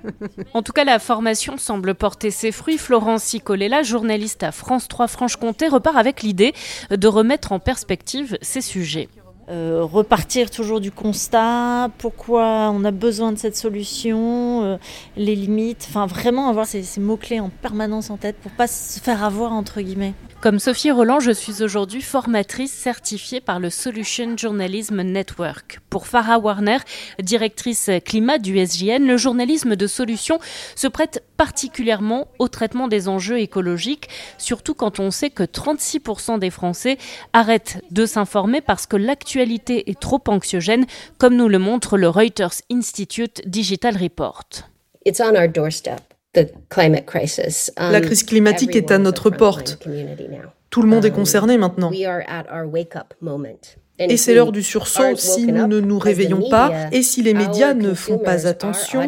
en 0.54 0.62
tout 0.62 0.72
cas, 0.72 0.84
la 0.84 0.98
formation 0.98 1.56
semble 1.56 1.94
porter 1.94 2.30
ses 2.30 2.52
fruits. 2.52 2.76
Florence 2.76 3.22
Sicolella, 3.24 3.82
journaliste 3.82 4.42
à 4.42 4.52
France 4.52 4.88
3 4.88 5.08
Franche-Comté, 5.08 5.68
repart 5.68 5.96
avec 5.96 6.22
l'idée 6.22 6.52
de 6.90 7.08
remettre 7.08 7.52
en 7.52 7.58
perspective 7.58 8.36
ces 8.42 8.60
sujets. 8.60 9.08
Euh, 9.48 9.82
repartir 9.82 10.48
toujours 10.48 10.80
du 10.80 10.92
constat, 10.92 11.90
pourquoi 11.98 12.70
on 12.72 12.84
a 12.84 12.92
besoin 12.92 13.32
de 13.32 13.38
cette 13.38 13.56
solution, 13.56 14.62
euh, 14.62 14.76
les 15.16 15.34
limites, 15.34 15.86
enfin 15.88 16.06
vraiment 16.06 16.48
avoir 16.48 16.66
ces, 16.66 16.84
ces 16.84 17.00
mots-clés 17.00 17.40
en 17.40 17.50
permanence 17.50 18.10
en 18.10 18.16
tête 18.16 18.36
pour 18.36 18.52
pas 18.52 18.68
se 18.68 19.00
faire 19.00 19.24
avoir 19.24 19.52
entre 19.52 19.80
guillemets. 19.80 20.14
Comme 20.40 20.58
Sophie 20.58 20.90
Roland, 20.90 21.20
je 21.20 21.32
suis 21.32 21.62
aujourd'hui 21.62 22.00
formatrice 22.00 22.72
certifiée 22.72 23.42
par 23.42 23.60
le 23.60 23.68
Solution 23.68 24.38
Journalism 24.38 25.02
Network. 25.02 25.80
Pour 25.90 26.06
Farah 26.06 26.38
Warner, 26.38 26.78
directrice 27.22 27.90
climat 28.06 28.38
du 28.38 28.56
SJN, 28.56 29.06
le 29.06 29.18
journalisme 29.18 29.76
de 29.76 29.86
solution 29.86 30.38
se 30.76 30.88
prête 30.88 31.22
particulièrement 31.36 32.28
au 32.38 32.48
traitement 32.48 32.88
des 32.88 33.06
enjeux 33.06 33.38
écologiques, 33.38 34.08
surtout 34.38 34.72
quand 34.72 34.98
on 34.98 35.10
sait 35.10 35.28
que 35.28 35.42
36% 35.42 36.38
des 36.38 36.50
Français 36.50 36.96
arrêtent 37.34 37.84
de 37.90 38.06
s'informer 38.06 38.62
parce 38.62 38.86
que 38.86 38.96
l'actualité 38.96 39.90
est 39.90 40.00
trop 40.00 40.22
anxiogène, 40.26 40.86
comme 41.18 41.36
nous 41.36 41.48
le 41.48 41.58
montre 41.58 41.98
le 41.98 42.08
Reuters 42.08 42.62
Institute 42.72 43.42
Digital 43.46 43.94
Report. 43.94 44.48
La 46.34 47.98
um, 47.98 48.00
crise 48.00 48.22
climatique 48.22 48.76
est 48.76 48.90
à 48.90 48.98
notre 48.98 49.30
porte. 49.30 49.78
Tout 50.70 50.82
le 50.82 50.88
monde 50.88 51.04
est 51.04 51.10
um, 51.10 51.16
concerné 51.16 51.58
maintenant. 51.58 51.90
Et 54.00 54.16
c'est 54.16 54.34
l'heure 54.34 54.52
du 54.52 54.62
sursaut 54.62 55.14
si 55.16 55.46
nous 55.46 55.66
ne 55.66 55.80
nous 55.80 55.98
réveillons 55.98 56.48
pas 56.48 56.72
et 56.92 57.02
si 57.02 57.22
les 57.22 57.34
médias 57.34 57.74
ne 57.74 57.94
font 57.94 58.18
pas 58.18 58.46
attention, 58.46 59.06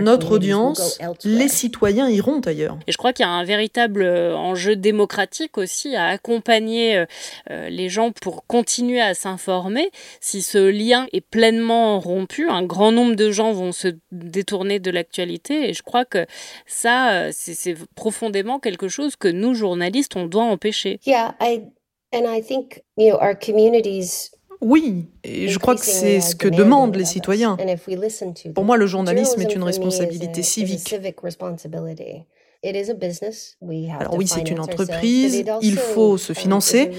notre 0.00 0.32
audience, 0.32 0.98
les 1.24 1.48
citoyens 1.48 2.08
iront 2.08 2.40
ailleurs. 2.40 2.78
Et 2.86 2.92
je 2.92 2.96
crois 2.96 3.12
qu'il 3.12 3.24
y 3.24 3.28
a 3.28 3.32
un 3.32 3.44
véritable 3.44 4.02
euh, 4.02 4.34
enjeu 4.34 4.76
démocratique 4.76 5.58
aussi 5.58 5.94
à 5.96 6.06
accompagner 6.06 6.96
euh, 6.96 7.06
euh, 7.50 7.68
les 7.68 7.88
gens 7.88 8.12
pour 8.12 8.46
continuer 8.46 9.00
à 9.00 9.14
s'informer. 9.14 9.90
Si 10.20 10.42
ce 10.42 10.58
lien 10.58 11.06
est 11.12 11.20
pleinement 11.20 12.00
rompu, 12.00 12.48
un 12.48 12.62
grand 12.62 12.92
nombre 12.92 13.14
de 13.14 13.30
gens 13.30 13.52
vont 13.52 13.72
se 13.72 13.88
détourner 14.12 14.78
de 14.78 14.90
l'actualité 14.90 15.68
et 15.68 15.74
je 15.74 15.82
crois 15.82 16.04
que 16.04 16.26
ça, 16.66 17.30
c'est 17.32 17.74
profondément 17.94 18.58
quelque 18.58 18.88
chose 18.88 19.16
que 19.16 19.28
nous, 19.28 19.54
journalistes, 19.54 20.16
on 20.16 20.26
doit 20.26 20.44
empêcher. 20.44 21.00
Yeah, 21.06 21.34
I... 21.40 21.62
Oui, 24.60 25.06
et 25.24 25.48
je 25.48 25.58
crois 25.58 25.74
que 25.74 25.84
c'est 25.84 26.20
ce 26.20 26.34
que 26.34 26.48
demandent 26.48 26.96
les 26.96 27.04
citoyens. 27.04 27.56
Pour 28.54 28.64
moi, 28.64 28.76
le 28.76 28.86
journalisme 28.86 29.40
est 29.40 29.54
une 29.54 29.62
responsabilité 29.62 30.42
civique. 30.42 30.94
Alors 33.98 34.14
oui, 34.16 34.26
c'est 34.26 34.50
une 34.50 34.60
entreprise, 34.60 35.44
il 35.62 35.76
faut 35.78 36.18
se 36.18 36.34
financer, 36.34 36.90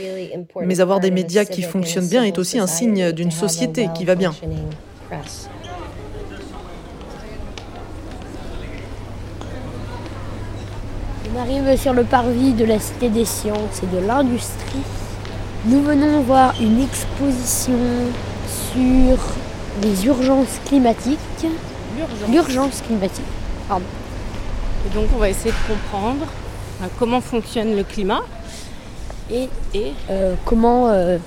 mais 0.62 0.80
avoir 0.80 1.00
des 1.00 1.12
médias 1.12 1.46
qui 1.46 1.62
fonctionnent 1.62 2.08
bien 2.08 2.24
est 2.24 2.40
aussi 2.40 2.58
un 2.58 2.68
signe 2.68 3.12
d'une 3.12 3.32
société 3.32 3.90
qui 3.94 4.06
va 4.06 4.16
bien. 4.16 4.34
On 11.34 11.40
arrive 11.40 11.78
sur 11.78 11.94
le 11.94 12.04
parvis 12.04 12.54
de 12.54 12.66
la 12.66 12.80
Cité 12.80 13.10
des 13.10 13.26
Sciences 13.26 13.84
et 13.84 13.96
de 13.96 14.06
l'Industrie. 14.06 14.82
Nous 15.64 15.84
venons 15.84 16.22
voir 16.22 16.56
une 16.60 16.82
exposition 16.82 17.78
sur 18.74 19.18
les 19.84 20.06
urgences 20.08 20.60
climatiques. 20.66 21.20
L'urgence 22.28 22.82
climatique. 22.82 23.26
Pardon. 23.68 23.86
Et 24.86 24.96
donc 24.96 25.06
on 25.14 25.20
va 25.20 25.30
essayer 25.30 25.52
de 25.52 25.74
comprendre 25.74 26.26
euh, 26.82 26.88
comment 26.98 27.22
fonctionne 27.22 27.76
le 27.76 27.84
climat 27.84 28.22
et, 29.30 29.50
euh, 30.10 30.34
comment 30.46 30.88
euh, 30.88 31.20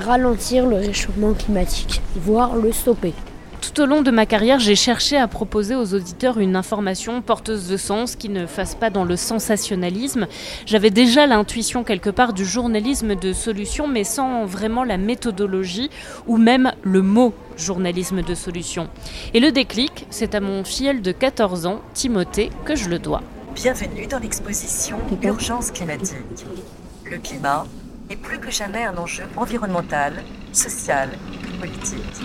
ralentir 0.00 0.66
le 0.66 0.76
réchauffement 0.76 1.34
climatique, 1.34 2.00
voire 2.16 2.56
le 2.56 2.72
stopper. 2.72 3.12
Tout 3.60 3.82
au 3.82 3.86
long 3.86 4.02
de 4.02 4.10
ma 4.10 4.24
carrière, 4.24 4.60
j'ai 4.60 4.76
cherché 4.76 5.16
à 5.16 5.26
proposer 5.26 5.74
aux 5.74 5.94
auditeurs 5.94 6.38
une 6.38 6.54
information 6.54 7.22
porteuse 7.22 7.68
de 7.68 7.76
sens 7.76 8.14
qui 8.14 8.28
ne 8.28 8.46
fasse 8.46 8.74
pas 8.74 8.90
dans 8.90 9.04
le 9.04 9.16
sensationnalisme. 9.16 10.26
J'avais 10.64 10.90
déjà 10.90 11.26
l'intuition 11.26 11.82
quelque 11.82 12.10
part 12.10 12.32
du 12.32 12.44
journalisme 12.44 13.14
de 13.14 13.32
solution, 13.32 13.88
mais 13.88 14.04
sans 14.04 14.44
vraiment 14.46 14.84
la 14.84 14.96
méthodologie 14.96 15.90
ou 16.26 16.36
même 16.36 16.72
le 16.82 17.02
mot 17.02 17.34
journalisme 17.56 18.22
de 18.22 18.34
solution. 18.34 18.88
Et 19.34 19.40
le 19.40 19.50
déclic, 19.50 20.06
c'est 20.10 20.34
à 20.34 20.40
mon 20.40 20.62
filleul 20.62 21.02
de 21.02 21.12
14 21.12 21.66
ans, 21.66 21.80
Timothée, 21.94 22.50
que 22.64 22.76
je 22.76 22.88
le 22.88 22.98
dois. 22.98 23.22
Bienvenue 23.54 24.06
dans 24.06 24.20
l'exposition 24.20 24.98
Urgence 25.22 25.72
climatique. 25.72 26.16
Le 27.04 27.18
climat 27.18 27.66
est 28.08 28.16
plus 28.16 28.38
que 28.38 28.50
jamais 28.50 28.84
un 28.84 28.96
enjeu 28.96 29.24
environnemental, 29.36 30.12
social 30.52 31.10
et 31.32 31.58
politique. 31.58 32.22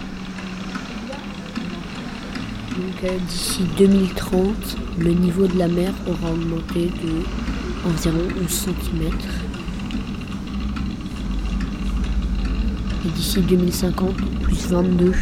Donc 2.77 3.03
euh, 3.03 3.17
d'ici 3.27 3.63
2030, 3.77 4.77
le 4.99 5.11
niveau 5.11 5.47
de 5.47 5.57
la 5.57 5.67
mer 5.67 5.93
aura 6.07 6.31
augmenté 6.31 6.87
de 6.87 7.87
environ 7.87 8.27
11 8.43 8.49
cm. 8.49 9.11
Et 13.05 13.09
d'ici 13.09 13.41
2050, 13.41 14.15
plus 14.41 14.67
22. 14.67 15.13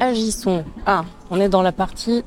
Agissons. 0.00 0.64
Ah, 0.86 1.04
on 1.30 1.40
est 1.40 1.48
dans 1.48 1.62
la 1.62 1.72
partie 1.72 2.22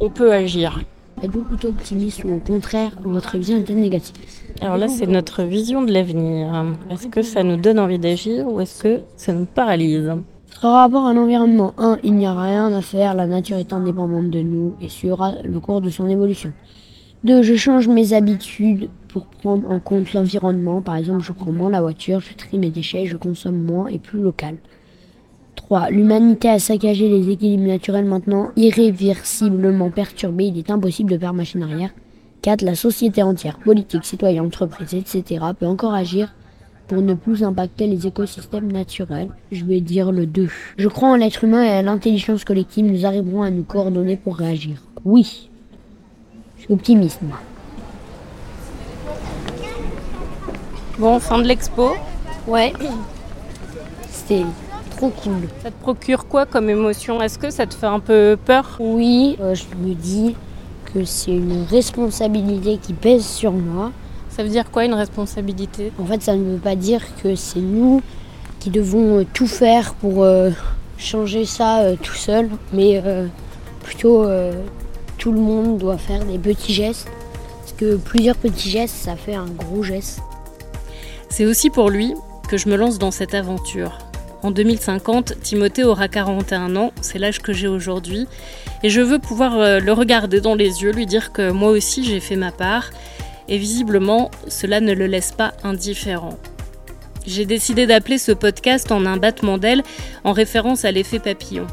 on 0.00 0.10
peut 0.10 0.32
agir. 0.32 0.80
Êtes-vous 1.24 1.44
plutôt 1.44 1.68
optimiste 1.68 2.22
ou 2.24 2.34
au 2.34 2.38
contraire, 2.38 2.92
votre 3.02 3.38
vision 3.38 3.56
est 3.56 3.70
négative 3.70 4.14
alors 4.60 4.76
là, 4.76 4.86
c'est 4.86 5.06
notre 5.06 5.42
vision 5.42 5.82
de 5.82 5.92
l'avenir. 5.92 6.64
Est-ce 6.88 7.08
que 7.08 7.22
ça 7.22 7.42
nous 7.42 7.56
donne 7.56 7.80
envie 7.80 7.98
d'agir 7.98 8.46
ou 8.46 8.60
est-ce 8.60 8.82
que 8.82 9.00
ça 9.16 9.32
nous 9.32 9.46
paralyse 9.46 10.12
Par 10.62 10.74
rapport 10.74 11.06
à 11.06 11.12
l'environnement, 11.12 11.74
1. 11.76 11.98
Il 12.04 12.14
n'y 12.14 12.26
a 12.26 12.40
rien 12.40 12.72
à 12.72 12.80
faire, 12.80 13.14
la 13.14 13.26
nature 13.26 13.56
est 13.56 13.72
indépendante 13.72 14.30
de 14.30 14.40
nous 14.40 14.74
et 14.80 14.88
suivra 14.88 15.32
le 15.42 15.58
cours 15.58 15.80
de 15.80 15.90
son 15.90 16.08
évolution. 16.08 16.52
2. 17.24 17.42
Je 17.42 17.56
change 17.56 17.88
mes 17.88 18.12
habitudes 18.12 18.90
pour 19.08 19.26
prendre 19.26 19.68
en 19.68 19.80
compte 19.80 20.12
l'environnement. 20.12 20.82
Par 20.82 20.96
exemple, 20.96 21.24
je 21.24 21.32
prends 21.32 21.52
moins 21.52 21.70
la 21.70 21.80
voiture, 21.80 22.20
je 22.20 22.34
trie 22.34 22.58
mes 22.58 22.70
déchets, 22.70 23.06
je 23.06 23.16
consomme 23.16 23.60
moins 23.60 23.88
et 23.88 23.98
plus 23.98 24.20
local. 24.20 24.56
3. 25.54 25.90
L'humanité 25.90 26.48
a 26.48 26.58
saccagé 26.58 27.08
les 27.08 27.30
équilibres 27.30 27.66
naturels 27.66 28.04
maintenant 28.04 28.50
irréversiblement 28.56 29.90
perturbés. 29.90 30.46
Il 30.46 30.58
est 30.58 30.70
impossible 30.70 31.10
de 31.10 31.18
faire 31.18 31.34
machine 31.34 31.62
arrière. 31.62 31.90
4. 32.42 32.62
La 32.62 32.74
société 32.74 33.22
entière, 33.22 33.58
politique, 33.58 34.04
citoyens, 34.04 34.44
entreprises, 34.44 34.94
etc. 34.94 35.44
peut 35.58 35.66
encore 35.66 35.94
agir 35.94 36.34
pour 36.88 37.00
ne 37.00 37.14
plus 37.14 37.42
impacter 37.42 37.86
les 37.86 38.06
écosystèmes 38.06 38.70
naturels. 38.70 39.30
Je 39.50 39.64
vais 39.64 39.80
dire 39.80 40.12
le 40.12 40.26
2. 40.26 40.48
Je 40.76 40.88
crois 40.88 41.08
en 41.08 41.16
l'être 41.16 41.44
humain 41.44 41.62
et 41.62 41.70
à 41.70 41.82
l'intelligence 41.82 42.44
collective. 42.44 42.84
Nous 42.84 43.06
arriverons 43.06 43.42
à 43.42 43.50
nous 43.50 43.62
coordonner 43.62 44.16
pour 44.16 44.36
réagir. 44.36 44.82
Oui. 45.04 45.48
Je 46.58 46.64
suis 46.64 46.72
optimiste, 46.74 47.22
moi. 47.22 47.38
Bon, 50.98 51.18
fin 51.18 51.38
de 51.38 51.48
l'expo. 51.48 51.92
Ouais. 52.46 52.72
C'était 54.10 54.44
trop 55.10 55.30
cool. 55.30 55.48
Ça 55.62 55.70
te 55.70 55.80
procure 55.80 56.26
quoi 56.26 56.46
comme 56.46 56.70
émotion? 56.70 57.22
Est-ce 57.22 57.38
que 57.38 57.50
ça 57.50 57.66
te 57.66 57.74
fait 57.74 57.86
un 57.86 58.00
peu 58.00 58.36
peur? 58.44 58.76
Oui, 58.80 59.36
euh, 59.40 59.54
je 59.54 59.64
me 59.76 59.94
dis 59.94 60.34
c'est 61.04 61.32
une 61.32 61.64
responsabilité 61.68 62.78
qui 62.78 62.92
pèse 62.92 63.26
sur 63.26 63.52
moi. 63.52 63.90
Ça 64.28 64.42
veut 64.42 64.48
dire 64.48 64.70
quoi 64.70 64.84
une 64.84 64.94
responsabilité? 64.94 65.92
En 65.98 66.04
fait, 66.04 66.22
ça 66.22 66.36
ne 66.36 66.52
veut 66.52 66.58
pas 66.58 66.76
dire 66.76 67.02
que 67.22 67.34
c'est 67.34 67.60
nous 67.60 68.02
qui 68.60 68.70
devons 68.70 69.18
euh, 69.18 69.26
tout 69.34 69.46
faire 69.46 69.94
pour 69.94 70.22
euh, 70.22 70.50
changer 70.96 71.44
ça 71.44 71.80
euh, 71.80 71.96
tout 72.00 72.14
seul, 72.14 72.48
mais 72.72 73.02
plutôt 73.82 74.26
tout 75.18 75.32
le 75.32 75.40
monde 75.40 75.78
doit 75.78 75.98
faire 75.98 76.24
des 76.24 76.38
petits 76.38 76.72
gestes. 76.72 77.08
Parce 77.60 77.72
que 77.72 77.96
plusieurs 77.96 78.36
petits 78.36 78.70
gestes, 78.70 78.94
ça 78.94 79.16
fait 79.16 79.34
un 79.34 79.46
gros 79.46 79.82
geste. 79.82 80.20
C'est 81.28 81.44
aussi 81.44 81.70
pour 81.70 81.90
lui 81.90 82.14
que 82.48 82.56
je 82.56 82.68
me 82.68 82.76
lance 82.76 82.98
dans 82.98 83.10
cette 83.10 83.34
aventure. 83.34 83.98
En 84.44 84.50
2050, 84.50 85.40
Timothée 85.40 85.84
aura 85.84 86.06
41 86.06 86.76
ans, 86.76 86.92
c'est 87.00 87.18
l'âge 87.18 87.40
que 87.40 87.54
j'ai 87.54 87.66
aujourd'hui, 87.66 88.26
et 88.82 88.90
je 88.90 89.00
veux 89.00 89.18
pouvoir 89.18 89.58
euh, 89.58 89.80
le 89.80 89.90
regarder 89.94 90.42
dans 90.42 90.54
les 90.54 90.82
yeux, 90.82 90.92
lui 90.92 91.06
dire 91.06 91.32
que 91.32 91.50
moi 91.50 91.70
aussi 91.70 92.04
j'ai 92.04 92.20
fait 92.20 92.36
ma 92.36 92.52
part, 92.52 92.90
et 93.48 93.56
visiblement 93.56 94.30
cela 94.46 94.82
ne 94.82 94.92
le 94.92 95.06
laisse 95.06 95.32
pas 95.32 95.54
indifférent. 95.62 96.38
J'ai 97.26 97.46
décidé 97.46 97.86
d'appeler 97.86 98.18
ce 98.18 98.32
podcast 98.32 98.92
en 98.92 99.06
un 99.06 99.16
battement 99.16 99.56
d'aile 99.56 99.82
en 100.24 100.32
référence 100.32 100.84
à 100.84 100.90
l'effet 100.90 101.20
papillon. 101.20 101.66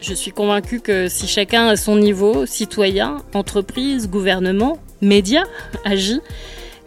Je 0.00 0.12
suis 0.12 0.32
convaincue 0.32 0.80
que 0.80 1.06
si 1.06 1.28
chacun 1.28 1.68
à 1.68 1.76
son 1.76 1.94
niveau, 1.94 2.44
citoyen, 2.44 3.18
entreprise, 3.34 4.10
gouvernement, 4.10 4.78
médias, 5.00 5.44
agit, 5.84 6.20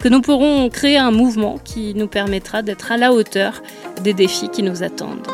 que 0.00 0.08
nous 0.08 0.22
pourrons 0.22 0.68
créer 0.70 0.96
un 0.96 1.10
mouvement 1.10 1.58
qui 1.62 1.94
nous 1.94 2.08
permettra 2.08 2.62
d'être 2.62 2.90
à 2.90 2.96
la 2.96 3.12
hauteur 3.12 3.62
des 4.02 4.14
défis 4.14 4.48
qui 4.48 4.62
nous 4.62 4.82
attendent. 4.82 5.28